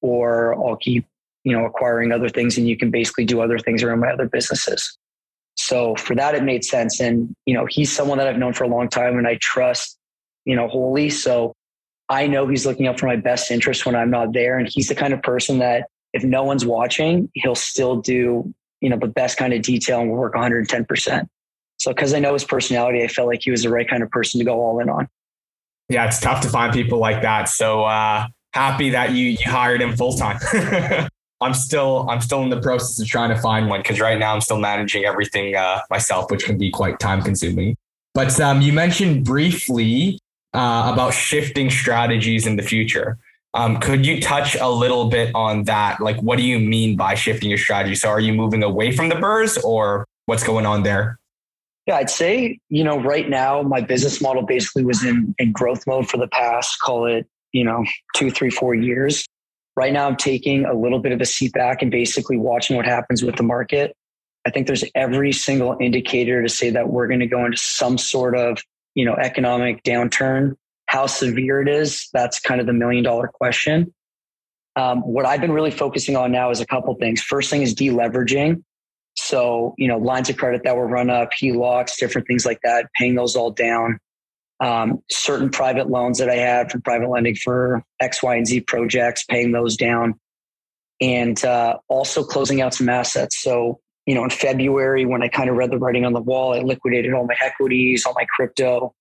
[0.00, 1.04] or I'll keep,
[1.44, 4.28] you know, acquiring other things and you can basically do other things around my other
[4.28, 4.96] businesses.
[5.56, 7.00] So for that, it made sense.
[7.00, 9.98] And, you know, he's someone that I've known for a long time and I trust,
[10.44, 11.10] you know, wholly.
[11.10, 11.54] So
[12.08, 14.58] I know he's looking out for my best interest when I'm not there.
[14.58, 18.88] And he's the kind of person that if no one's watching, he'll still do, you
[18.88, 21.28] know, the best kind of detail and work 110%.
[21.76, 24.10] So because I know his personality, I felt like he was the right kind of
[24.10, 25.08] person to go all in on.
[25.88, 27.48] Yeah, it's tough to find people like that.
[27.48, 30.38] So uh, happy that you you hired him full time.
[31.40, 34.34] I'm still I'm still in the process of trying to find one because right now
[34.34, 37.76] I'm still managing everything uh, myself, which can be quite time consuming.
[38.12, 40.18] But um, you mentioned briefly
[40.54, 43.18] uh, about shifting strategies in the future.
[43.54, 46.00] Um, could you touch a little bit on that?
[46.00, 47.94] Like, what do you mean by shifting your strategy?
[47.94, 51.18] So, are you moving away from the BRRRRs, or what's going on there?
[51.86, 55.86] Yeah, I'd say, you know, right now my business model basically was in, in growth
[55.86, 57.82] mode for the past, call it, you know,
[58.14, 59.24] two, three, four years.
[59.74, 62.84] Right now I'm taking a little bit of a seat back and basically watching what
[62.84, 63.96] happens with the market.
[64.46, 67.96] I think there's every single indicator to say that we're going to go into some
[67.96, 68.62] sort of,
[68.98, 70.56] you know, economic downturn.
[70.86, 73.94] How severe it is, that's kind of the million dollar question.
[74.74, 77.20] Um, what I've been really focusing on now is a couple things.
[77.22, 78.62] First thing is deleveraging.
[79.16, 82.86] So, you know, lines of credit that were run up, HELOCs, different things like that,
[82.98, 83.98] paying those all down.
[84.60, 88.62] um, certain private loans that I had from private lending for X, Y, and Z
[88.62, 90.18] projects, paying those down,
[91.00, 93.40] and uh, also closing out some assets.
[93.42, 96.54] So, you know, in February, when I kind of read the writing on the wall,
[96.54, 98.94] I liquidated all my equities, all my crypto.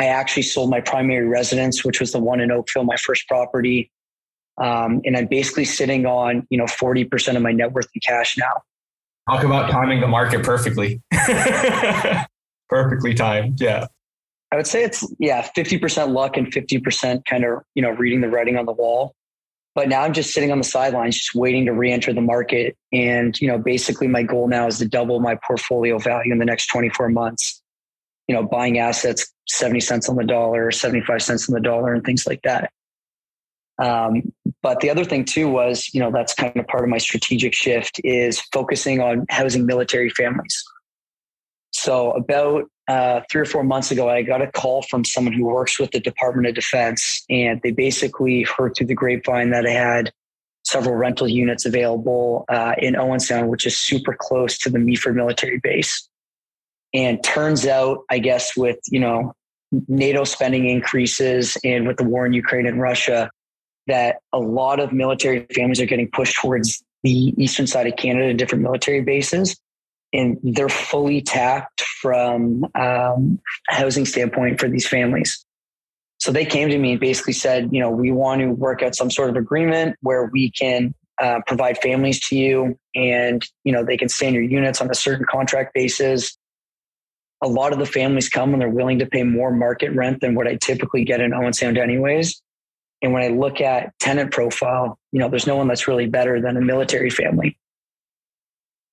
[0.00, 3.92] I actually sold my primary residence, which was the one in Oakville, my first property.
[4.60, 8.36] Um, and I'm basically sitting on, you know, 40% of my net worth in cash
[8.36, 8.62] now.
[9.30, 11.00] Talk about timing the market perfectly.
[12.68, 13.60] Perfectly timed.
[13.60, 13.86] Yeah.
[14.50, 18.28] I would say it's yeah, 50% luck and 50% kind of, you know, reading the
[18.28, 19.14] writing on the wall.
[19.74, 22.76] But now I'm just sitting on the sidelines, just waiting to re-enter the market.
[22.92, 26.44] And, you know, basically my goal now is to double my portfolio value in the
[26.44, 27.62] next 24 months.
[28.28, 32.04] You know, buying assets 70 cents on the dollar, 75 cents on the dollar, and
[32.04, 32.70] things like that.
[33.82, 34.32] Um,
[34.62, 37.54] but the other thing too was, you know, that's kind of part of my strategic
[37.54, 40.62] shift is focusing on housing military families.
[41.72, 45.44] So about uh, three or four months ago, I got a call from someone who
[45.46, 49.70] works with the Department of Defense, and they basically heard through the grapevine that I
[49.70, 50.12] had
[50.64, 55.14] several rental units available uh, in Owen Sound, which is super close to the Meaford
[55.14, 56.06] military base.
[56.92, 59.32] And turns out, I guess, with you know
[59.88, 63.30] NATO spending increases and with the war in Ukraine and Russia,
[63.86, 68.28] that a lot of military families are getting pushed towards the eastern side of Canada,
[68.28, 69.56] and different military bases
[70.12, 75.44] and they're fully tapped from um, housing standpoint for these families.
[76.18, 78.94] So they came to me and basically said, you know, we want to work out
[78.94, 83.84] some sort of agreement where we can uh, provide families to you, and you know
[83.84, 86.36] they can stay in your units on a certain contract basis.
[87.42, 90.34] A lot of the families come and they're willing to pay more market rent than
[90.34, 92.40] what I typically get in Owen Sound, anyways.
[93.02, 96.40] And when I look at tenant profile, you know, there's no one that's really better
[96.40, 97.58] than a military family.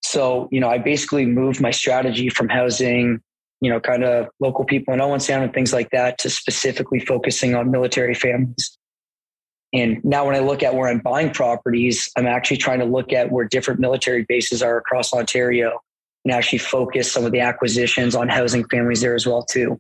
[0.10, 3.22] So, you know, I basically moved my strategy from housing,
[3.62, 7.00] you know, kind of local people in Owen Sound and things like that to specifically
[7.00, 8.76] focusing on military families.
[9.72, 13.14] And now when I look at where I'm buying properties, I'm actually trying to look
[13.14, 15.80] at where different military bases are across Ontario
[16.26, 19.80] and actually focus some of the acquisitions on housing families there as well too.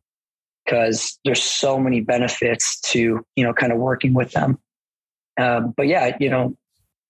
[0.63, 4.59] Because there's so many benefits to, you know, kind of working with them.
[5.41, 6.55] Um, but yeah, you know,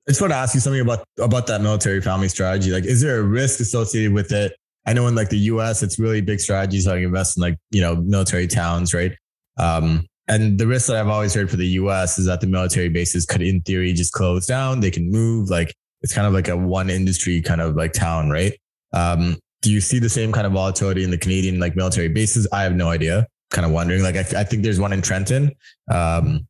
[0.10, 2.72] just want to ask you something about about that military family strategy.
[2.72, 4.56] Like, is there a risk associated with it?
[4.86, 7.82] I know in like the U.S., it's really big strategies like invest in like you
[7.82, 9.13] know military towns, right?
[9.58, 12.19] Um, and the risk that I've always heard for the U.S.
[12.19, 14.80] is that the military bases could, in theory, just close down.
[14.80, 15.50] They can move.
[15.50, 18.54] Like it's kind of like a one industry kind of like town, right?
[18.93, 22.48] Um, do you see the same kind of volatility in the Canadian like military bases?
[22.52, 23.28] I have no idea.
[23.52, 24.04] Kind of wondering.
[24.04, 25.52] Like I, I think there's one in Trenton.
[25.91, 26.48] Um,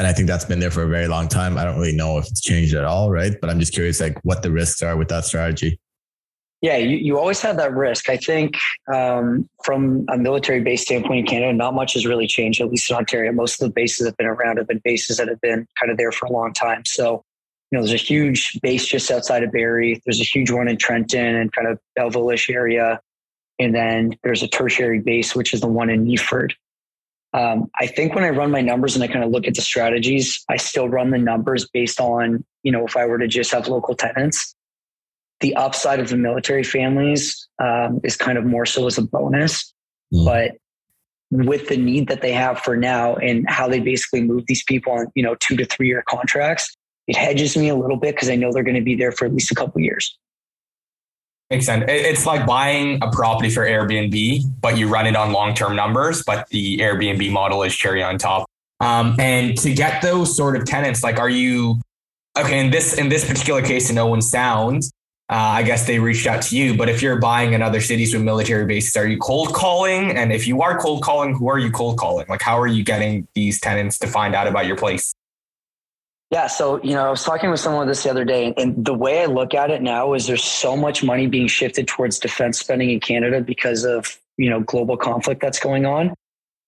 [0.00, 1.58] and I think that's been there for a very long time.
[1.58, 3.34] I don't really know if it's changed at all, right?
[3.38, 5.78] But I'm just curious, like, what the risks are with that strategy.
[6.62, 8.08] Yeah, you, you always have that risk.
[8.08, 8.56] I think
[8.90, 12.90] um, from a military base standpoint in Canada, not much has really changed, at least
[12.90, 13.30] in Ontario.
[13.32, 15.92] Most of the bases that have been around have been bases that have been kind
[15.92, 16.82] of there for a long time.
[16.86, 17.22] So,
[17.70, 20.00] you know, there's a huge base just outside of Barrie.
[20.06, 23.02] There's a huge one in Trenton and kind of Belleville-ish area.
[23.58, 26.54] And then there's a tertiary base, which is the one in Meaford.
[27.32, 29.62] Um, I think when I run my numbers and I kind of look at the
[29.62, 33.52] strategies, I still run the numbers based on, you know, if I were to just
[33.52, 34.54] have local tenants.
[35.40, 39.72] The upside of the military families um, is kind of more so as a bonus.
[40.12, 40.24] Mm.
[40.24, 40.52] But
[41.30, 44.92] with the need that they have for now and how they basically move these people
[44.92, 48.28] on, you know, two to three year contracts, it hedges me a little bit because
[48.28, 50.18] I know they're going to be there for at least a couple years.
[51.50, 51.84] Makes sense.
[51.88, 56.22] It's like buying a property for Airbnb, but you run it on long term numbers,
[56.22, 58.46] but the Airbnb model is cherry on top.
[58.78, 61.80] Um, and to get those sort of tenants, like, are you
[62.38, 62.60] okay?
[62.60, 64.84] In this in this particular case, in Owen Sound,
[65.28, 66.76] uh, I guess they reached out to you.
[66.76, 70.16] But if you're buying in other cities with military bases, are you cold calling?
[70.16, 72.26] And if you are cold calling, who are you cold calling?
[72.28, 75.14] Like, how are you getting these tenants to find out about your place?
[76.30, 76.46] Yeah.
[76.46, 79.22] So, you know, I was talking with someone this the other day, and the way
[79.22, 82.90] I look at it now is there's so much money being shifted towards defense spending
[82.90, 86.14] in Canada because of, you know, global conflict that's going on.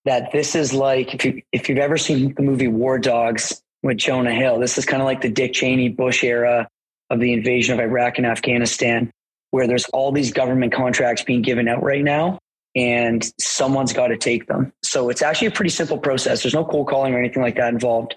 [0.04, 3.98] That this is like, if, you, if you've ever seen the movie War Dogs with
[3.98, 6.68] Jonah Hill, this is kind of like the Dick Cheney Bush era
[7.08, 9.12] of the invasion of Iraq and Afghanistan,
[9.52, 12.40] where there's all these government contracts being given out right now
[12.74, 14.72] and someone's got to take them.
[14.82, 16.42] So it's actually a pretty simple process.
[16.42, 18.16] There's no cold calling or anything like that involved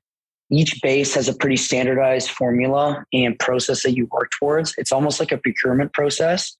[0.51, 4.75] each base has a pretty standardized formula and process that you work towards.
[4.77, 6.55] It's almost like a procurement process.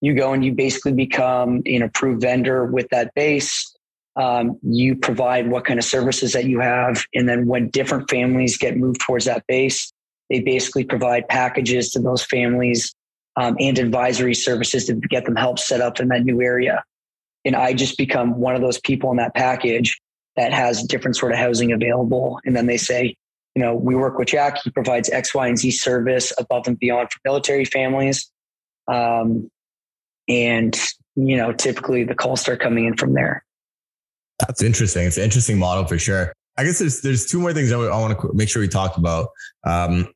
[0.00, 3.74] You go and you basically become an approved vendor with that base.
[4.14, 7.04] Um, you provide what kind of services that you have.
[7.14, 9.92] And then when different families get moved towards that base,
[10.30, 12.94] they basically provide packages to those families
[13.36, 16.82] um, and advisory services to get them help set up in that new area.
[17.44, 20.00] and I just become one of those people in that package
[20.36, 22.40] that has different sort of housing available.
[22.44, 23.16] And then they say,
[23.54, 24.62] you know, we work with Jack.
[24.62, 28.30] He provides X, Y, and Z service above and beyond for military families.
[28.86, 29.50] Um,
[30.28, 30.78] and,
[31.14, 33.44] you know, typically the calls start coming in from there.
[34.40, 35.06] That's interesting.
[35.06, 36.32] It's an interesting model for sure.
[36.58, 39.28] I guess there's there's two more things I, want to make sure we talk about.
[39.64, 40.08] Um,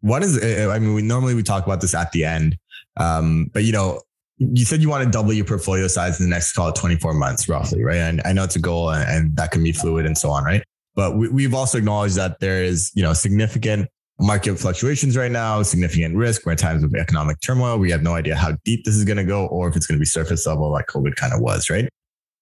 [0.00, 2.56] one is, I mean, we normally we talk about this at the end,
[2.96, 4.00] um, but you know,
[4.40, 7.12] you said you want to double your portfolio size in the next call it 24
[7.12, 7.98] months roughly, right?
[7.98, 10.64] And I know it's a goal and, that can be fluid and so on, right?
[10.94, 13.88] But we, have also acknowledged that there is, you know, significant
[14.18, 16.46] market fluctuations right now, significant risk.
[16.46, 17.78] We're in times of economic turmoil.
[17.78, 19.98] We have no idea how deep this is going to go or if it's going
[19.98, 21.88] to be surface level like COVID kind of was, right?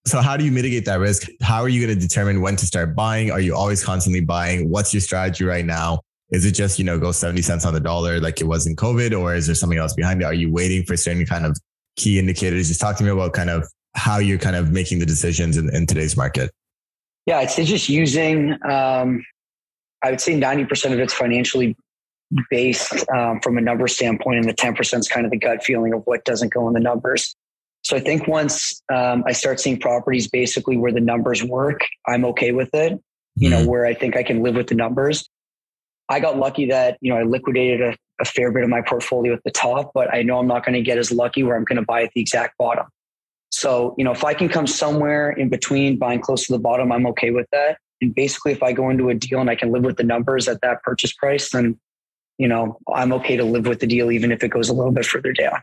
[0.06, 1.28] So how do you mitigate that risk?
[1.42, 3.32] How are you going to determine when to start buying?
[3.32, 4.70] Are you always constantly buying?
[4.70, 6.00] What's your strategy right now?
[6.30, 8.76] Is it just, you know, go 70 cents on the dollar like it was in
[8.76, 10.24] COVID, or is there something else behind it?
[10.24, 11.58] Are you waiting for certain kind of
[11.98, 12.68] key indicators?
[12.68, 15.74] Just talk to me about kind of how you're kind of making the decisions in,
[15.74, 16.50] in today's market.
[17.26, 19.22] Yeah, it's just using, um,
[20.02, 21.76] I would say 90% of it's financially
[22.50, 25.92] based um, from a number standpoint, and the 10% is kind of the gut feeling
[25.92, 27.34] of what doesn't go in the numbers.
[27.82, 32.24] So I think once um, I start seeing properties basically where the numbers work, I'm
[32.26, 32.98] okay with it.
[33.36, 33.68] You know, mm-hmm.
[33.68, 35.28] where I think I can live with the numbers.
[36.08, 39.34] I got lucky that, you know, I liquidated a, a fair bit of my portfolio
[39.34, 41.64] at the top, but I know I'm not going to get as lucky where I'm
[41.64, 42.86] going to buy at the exact bottom.
[43.50, 46.92] So, you know, if I can come somewhere in between buying close to the bottom,
[46.92, 47.78] I'm okay with that.
[48.00, 50.48] And basically, if I go into a deal and I can live with the numbers
[50.48, 51.78] at that purchase price, then,
[52.38, 54.92] you know, I'm okay to live with the deal, even if it goes a little
[54.92, 55.60] bit further down.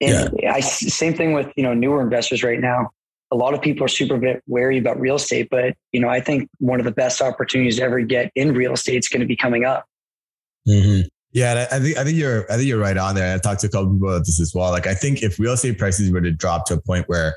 [0.00, 0.52] And yeah.
[0.52, 2.90] I, same thing with, you know, newer investors right now
[3.32, 6.50] a lot of people are super wary about real estate, but you know, I think
[6.58, 9.36] one of the best opportunities to ever get in real estate is going to be
[9.36, 9.86] coming up.
[10.68, 11.08] Mm-hmm.
[11.32, 13.34] Yeah, I think I think you're I think you're right on there.
[13.34, 14.70] I talked to a couple people about this as well.
[14.70, 17.34] Like I think if real estate prices were to drop to a point where,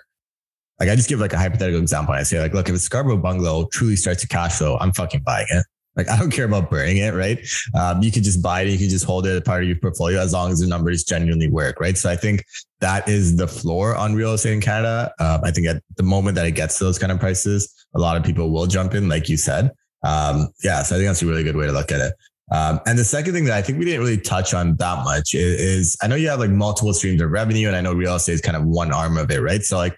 [0.81, 2.13] like I just give like a hypothetical example.
[2.13, 5.21] I say like, look, if a Scarborough bungalow truly starts to cash flow, I'm fucking
[5.25, 5.65] buying it.
[5.95, 7.39] Like I don't care about BRRRRing it, right?
[7.73, 9.77] Um, you could just buy it, you can just hold it as part of your
[9.77, 11.97] portfolio as long as the numbers genuinely work, right?
[11.97, 12.43] So I think
[12.79, 15.13] that is the floor on real estate in Canada.
[15.19, 17.99] Um, I think at the moment that it gets to those kind of prices, a
[17.99, 19.71] lot of people will jump in, like you said.
[20.03, 22.13] Um, yeah, so I think that's a really good way to look at it.
[22.51, 25.33] Um, and the second thing that I think we didn't really touch on that much
[25.33, 28.15] is, is, I know you have like multiple streams of revenue, and I know real
[28.15, 29.63] estate is kind of one arm of it, right?
[29.63, 29.97] So like,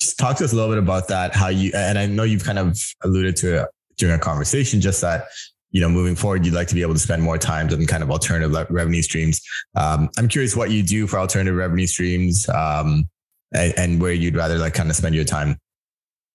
[0.00, 1.36] just talk to us a little bit about that.
[1.36, 5.00] How you and I know you've kind of alluded to it during our conversation, just
[5.00, 5.26] that
[5.74, 8.04] you know, moving forward, you'd like to be able to spend more time on kind
[8.04, 9.42] of alternative revenue streams.
[9.74, 13.08] Um, I'm curious what you do for alternative revenue streams um,
[13.52, 15.58] and, and, where you'd rather like kind of spend your time.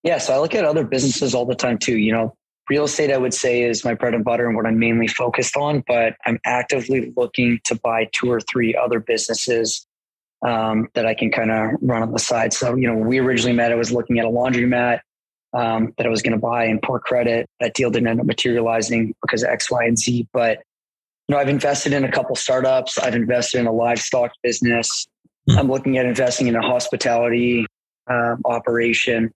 [0.03, 1.97] Yeah, so I look at other businesses all the time too.
[1.97, 2.35] You know,
[2.69, 5.55] real estate, I would say, is my bread and butter and what I'm mainly focused
[5.55, 5.85] on.
[5.87, 9.87] But I'm actively looking to buy two or three other businesses
[10.45, 12.51] um, that I can kind of run on the side.
[12.51, 14.99] So, you know, we originally met, I was looking at a laundromat
[15.53, 17.47] um, that I was going to buy and poor credit.
[17.59, 20.27] That deal didn't end up materializing because of X, Y, and Z.
[20.33, 20.59] But
[21.27, 22.97] you know, I've invested in a couple startups.
[22.97, 25.07] I've invested in a livestock business.
[25.49, 25.59] Mm-hmm.
[25.59, 27.65] I'm looking at investing in a hospitality
[28.07, 29.31] um, operation.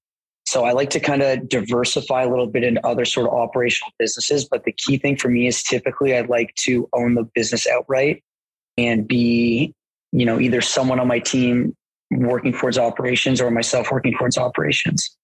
[0.45, 3.91] So I like to kind of diversify a little bit into other sort of operational
[3.97, 4.45] businesses.
[4.45, 8.23] But the key thing for me is typically I'd like to own the business outright
[8.77, 9.73] and be,
[10.11, 11.75] you know, either someone on my team
[12.11, 15.15] working towards operations or myself working towards operations.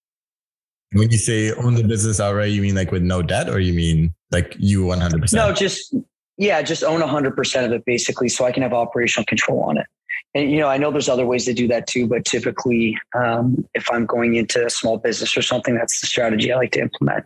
[0.92, 3.72] When you say own the business outright, you mean like with no debt, or you
[3.72, 5.32] mean like you 100%?
[5.32, 5.94] No, just
[6.36, 9.86] yeah, just own 100% of it basically, so I can have operational control on it.
[10.34, 13.68] And you know, I know there's other ways to do that too, but typically, um,
[13.74, 16.80] if I'm going into a small business or something, that's the strategy I like to
[16.80, 17.24] implement.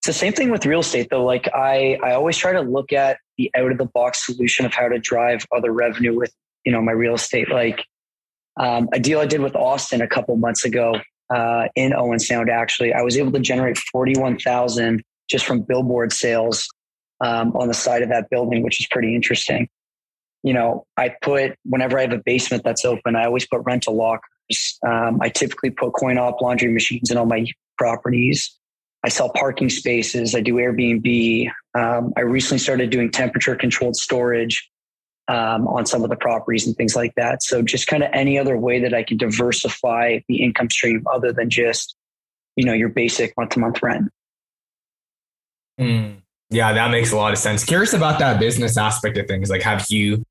[0.00, 1.24] It's the same thing with real estate, though.
[1.24, 4.74] Like I, I always try to look at the out of the box solution of
[4.74, 6.32] how to drive other revenue with
[6.64, 7.50] you know my real estate.
[7.50, 7.84] Like
[8.58, 10.94] um, a deal I did with Austin a couple months ago
[11.30, 12.50] uh, in Owen Sound.
[12.50, 16.68] Actually, I was able to generate forty-one thousand just from billboard sales
[17.20, 19.68] um, on the side of that building, which is pretty interesting.
[20.42, 23.96] You know, I put whenever I have a basement that's open, I always put rental
[23.96, 24.78] lockers.
[24.86, 27.46] Um, I typically put coin op laundry machines in all my
[27.78, 28.54] properties.
[29.02, 30.34] I sell parking spaces.
[30.34, 31.50] I do Airbnb.
[31.74, 34.70] Um, I recently started doing temperature controlled storage
[35.28, 37.42] um, on some of the properties and things like that.
[37.42, 41.32] So just kind of any other way that I can diversify the income stream other
[41.32, 41.96] than just,
[42.56, 44.10] you know, your basic month to month rent.
[45.80, 46.16] Mm,
[46.50, 47.64] yeah, that makes a lot of sense.
[47.64, 49.50] Curious about that business aspect of things.
[49.50, 50.22] Like, have you,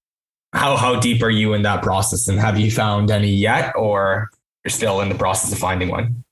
[0.53, 4.29] how how deep are you in that process, and have you found any yet, or
[4.63, 6.23] you're still in the process of finding one?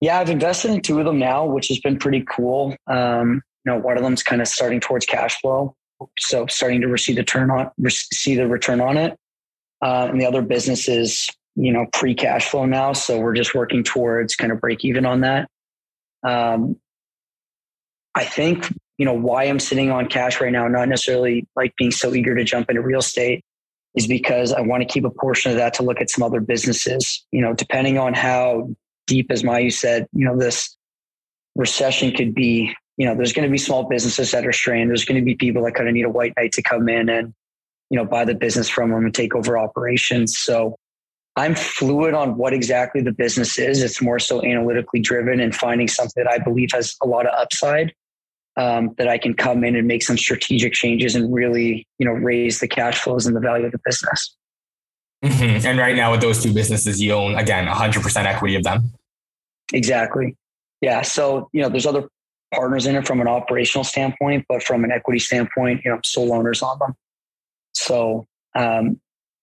[0.00, 2.74] Yeah, I've invested in two of them now, which has been pretty cool.
[2.86, 5.76] Um, you know, one of them's kind of starting towards cash flow
[6.18, 9.16] so starting to receive the turn on see the return on it.
[9.82, 12.92] Uh, and the other business is you know, pre cash flow now.
[12.92, 15.48] So we're just working towards kind of break even on that.
[16.22, 16.76] Um,
[18.14, 21.90] I think, you know, why I'm sitting on cash right now, not necessarily like being
[21.90, 23.44] so eager to jump into real estate,
[23.94, 26.40] is because I want to keep a portion of that to look at some other
[26.40, 27.24] businesses.
[27.32, 28.70] You know, depending on how
[29.06, 30.76] deep, as Mayu said, you know, this
[31.56, 34.90] recession could be, you know, there's going to be small businesses that are strained.
[34.90, 37.08] There's going to be people that kind of need a white knight to come in
[37.08, 37.32] and,
[37.88, 40.36] you know, buy the business from them and take over operations.
[40.36, 40.76] So
[41.34, 43.82] I'm fluid on what exactly the business is.
[43.82, 47.32] It's more so analytically driven and finding something that I believe has a lot of
[47.32, 47.94] upside
[48.58, 52.12] um, that I can come in and make some strategic changes and really, you know,
[52.12, 54.36] raise the cash flows and the value of the business.
[55.24, 55.66] Mm-hmm.
[55.66, 58.92] And right now, with those two businesses, you own again 100% equity of them.
[59.72, 60.36] Exactly.
[60.82, 61.00] Yeah.
[61.00, 62.06] So you know, there's other
[62.52, 66.32] partners in it from an operational standpoint, but from an equity standpoint, you know, sole
[66.32, 66.94] owners on them.
[67.72, 69.00] So um,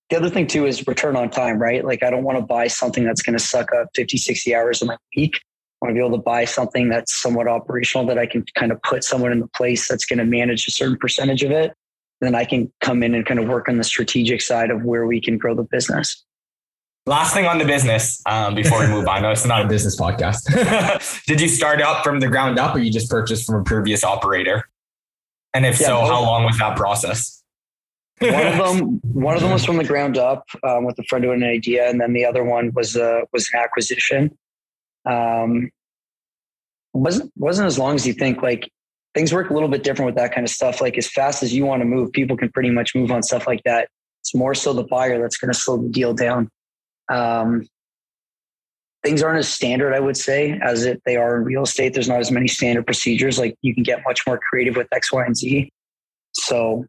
[0.09, 1.83] the other thing too is return on time, right?
[1.83, 4.81] Like I don't want to buy something that's going to suck up 50, 60 hours
[4.81, 5.39] of my week
[5.81, 8.71] I want to be able to buy something that's somewhat operational that I can kind
[8.71, 11.73] of put someone in the place that's going to manage a certain percentage of it.
[12.19, 15.05] Then I can come in and kind of work on the strategic side of where
[15.05, 16.25] we can grow the business.
[17.07, 19.21] Last thing on the business um, before we move on.
[19.21, 21.23] No, it's not a business podcast.
[21.25, 24.03] Did you start up from the ground up or you just purchased from a previous
[24.03, 24.67] operator?
[25.53, 27.41] And if yeah, so, how long was that process?
[28.19, 31.23] one of them, one of them was from the ground up um, with a friend
[31.23, 34.37] who had an idea, and then the other one was uh, was an acquisition
[35.07, 35.71] um,
[36.93, 38.41] wasn't wasn't as long as you think.
[38.41, 38.69] Like
[39.13, 40.81] things work a little bit different with that kind of stuff.
[40.81, 43.47] Like as fast as you want to move, people can pretty much move on stuff
[43.47, 43.89] like that.
[44.21, 46.49] It's more so the buyer that's going to slow the deal down.
[47.09, 47.67] Um,
[49.03, 51.93] things aren't as standard, I would say, as it, they are in real estate.
[51.93, 53.39] There's not as many standard procedures.
[53.39, 55.69] Like you can get much more creative with X, Y, and Z.
[56.33, 56.85] So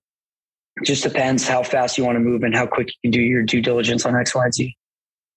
[0.76, 3.20] it just depends how fast you want to move and how quick you can do
[3.20, 4.76] your due diligence on X, Y, and Z.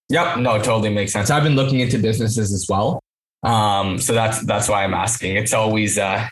[0.09, 0.39] Yep.
[0.39, 1.29] No, totally makes sense.
[1.29, 3.01] I've been looking into businesses as well.
[3.43, 5.35] Um, so that's that's why I'm asking.
[5.35, 6.27] It's always uh,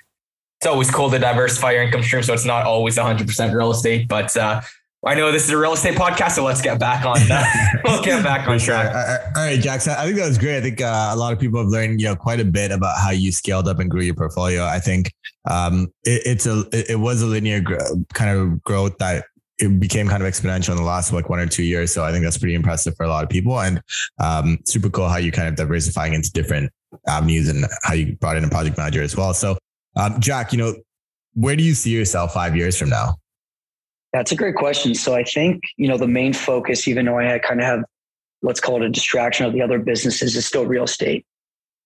[0.59, 2.21] it's always cool to diversify your income stream.
[2.21, 4.61] So it's not always 100% real estate, but uh,
[5.05, 7.17] I know this is a real estate podcast, so let's get back on.
[7.29, 7.81] That.
[7.85, 8.93] we'll get back on track.
[9.35, 9.93] All right, Jackson.
[9.97, 10.57] I think that was great.
[10.57, 12.99] I think uh, a lot of people have learned, you know, quite a bit about
[12.99, 14.65] how you scaled up and grew your portfolio.
[14.65, 15.13] I think
[15.49, 17.63] um, it, it's a it was a linear
[18.13, 19.23] kind of growth that
[19.59, 21.93] it became kind of exponential in the last like one or two years.
[21.93, 23.81] So I think that's pretty impressive for a lot of people and
[24.19, 26.71] um, super cool how you kind of diversifying into different
[27.07, 29.33] avenues and how you brought in a project manager as well.
[29.33, 29.57] So
[29.95, 30.75] um, Jack, you know,
[31.35, 33.15] where do you see yourself five years from now?
[34.13, 34.95] That's a great question.
[34.95, 37.83] So I think, you know, the main focus, even though I kind of have,
[38.41, 41.25] let's call it a distraction of the other businesses is still real estate.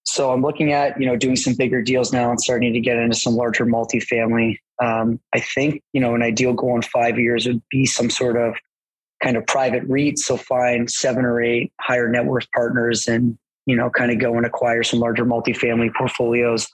[0.06, 2.98] So I'm looking at, you know, doing some bigger deals now and starting to get
[2.98, 4.58] into some larger multifamily.
[4.82, 8.38] Um, I think, you know, an ideal goal in five years would be some sort
[8.38, 8.56] of
[9.22, 10.20] kind of private REIT.
[10.20, 14.36] So find seven or eight higher net worth partners and, you know, kind of go
[14.36, 16.68] and acquire some larger multifamily portfolios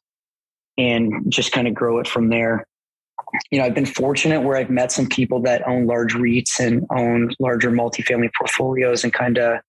[0.78, 2.66] and just kind of grow it from there.
[3.52, 6.86] You know, I've been fortunate where I've met some people that own large REITs and
[6.92, 9.60] own larger multifamily portfolios and kind of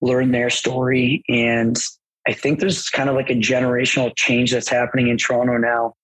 [0.00, 1.78] learn their story and
[2.26, 5.94] I think there's kind of like a generational change that's happening in Toronto now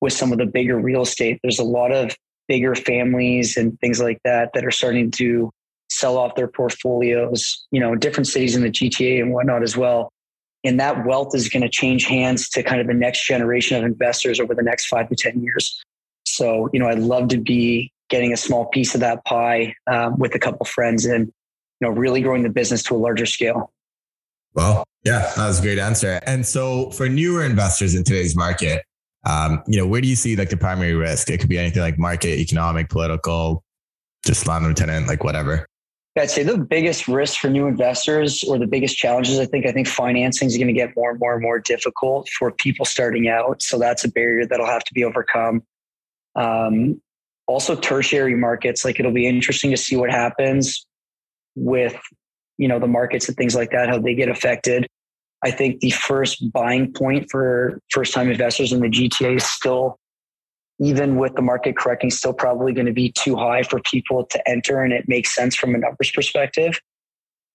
[0.00, 1.40] with some of the bigger real estate.
[1.42, 2.14] There's a lot of
[2.46, 5.50] bigger families and things like that that are starting to
[5.90, 10.12] sell off their portfolios, you know, different cities in the GTA and whatnot as well.
[10.62, 13.84] And that wealth is going to change hands to kind of the next generation of
[13.84, 15.83] investors over the next five to 10 years.
[16.36, 20.18] So, you know, I'd love to be getting a small piece of that pie um,
[20.18, 23.72] with a couple friends and, you know, really growing the business to a larger scale.
[24.54, 26.20] Well, yeah, that was a great answer.
[26.26, 28.84] And so for newer investors in today's market,
[29.26, 31.30] um, you know, where do you see like the primary risk?
[31.30, 33.64] It could be anything like market, economic, political,
[34.24, 35.66] just landlord tenant, like whatever.
[36.16, 39.72] I'd say the biggest risk for new investors or the biggest challenges, I think, I
[39.72, 43.28] think financing is going to get more and more and more difficult for people starting
[43.28, 43.62] out.
[43.62, 45.64] So that's a barrier that'll have to be overcome.
[46.36, 47.00] Um,
[47.46, 50.86] also tertiary markets, like it'll be interesting to see what happens
[51.54, 51.96] with
[52.58, 54.86] you know the markets and things like that how they get affected.
[55.44, 59.98] I think the first buying point for first time investors in the gta is still
[60.80, 64.48] even with the market correcting still probably going to be too high for people to
[64.48, 66.80] enter and it makes sense from a numbers perspective.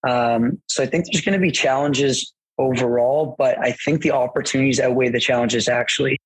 [0.07, 4.79] Um, so i think there's going to be challenges overall but i think the opportunities
[4.79, 6.18] outweigh the challenges actually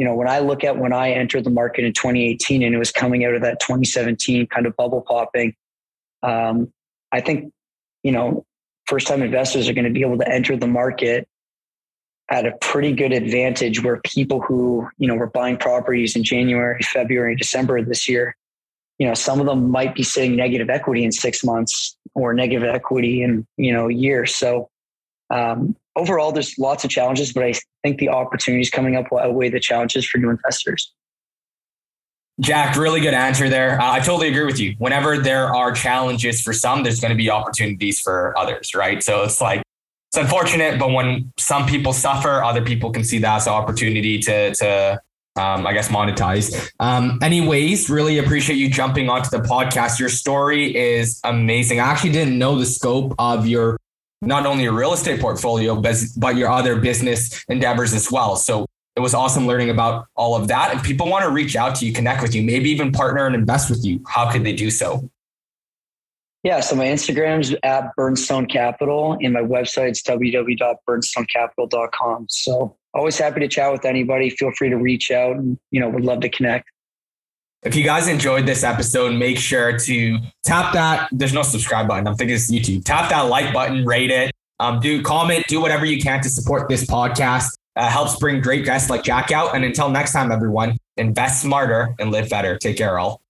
[0.00, 2.78] you know when i look at when i entered the market in 2018 and it
[2.78, 5.54] was coming out of that 2017 kind of bubble popping
[6.22, 6.72] um,
[7.12, 7.52] i think
[8.02, 8.44] you know,
[8.86, 11.28] first time investors are going to be able to enter the market
[12.30, 16.80] at a pretty good advantage where people who, you know, were buying properties in January,
[16.82, 18.36] February, December of this year,
[18.98, 22.68] you know, some of them might be sitting negative equity in six months or negative
[22.68, 24.26] equity in, you know, a year.
[24.26, 24.68] So
[25.30, 29.50] um, overall, there's lots of challenges, but I think the opportunities coming up will outweigh
[29.50, 30.92] the challenges for new investors.
[32.40, 33.80] Jack, really good answer there.
[33.80, 34.74] Uh, I totally agree with you.
[34.78, 39.02] Whenever there are challenges for some, there's going to be opportunities for others, right?
[39.02, 39.62] So it's like
[40.08, 44.18] it's unfortunate, but when some people suffer, other people can see that as an opportunity
[44.20, 45.00] to to
[45.36, 46.70] um, I guess monetize.
[46.80, 50.00] Um, anyways, really appreciate you jumping onto the podcast.
[50.00, 51.78] Your story is amazing.
[51.78, 53.78] I actually didn't know the scope of your
[54.22, 58.34] not only your real estate portfolio, but, but your other business endeavors as well.
[58.36, 58.66] So
[58.96, 60.74] it was awesome learning about all of that.
[60.74, 63.34] If people want to reach out to you, connect with you, maybe even partner and
[63.34, 65.10] invest with you, how could they do so?
[66.42, 72.26] Yeah, so my Instagram's at Burnstone Capital and my website's www.burnstonecapital.com.
[72.30, 74.30] So always happy to chat with anybody.
[74.30, 76.70] Feel free to reach out and, you know, would love to connect.
[77.62, 81.10] If you guys enjoyed this episode, make sure to tap that.
[81.12, 82.06] There's no subscribe button.
[82.06, 82.84] I'm thinking it's YouTube.
[82.84, 86.68] Tap that like button, rate it, um, do comment, do whatever you can to support
[86.70, 87.48] this podcast.
[87.76, 89.54] Uh, helps bring great guests like Jack out.
[89.54, 92.56] And until next time, everyone, invest smarter and live better.
[92.56, 93.20] Take care, all.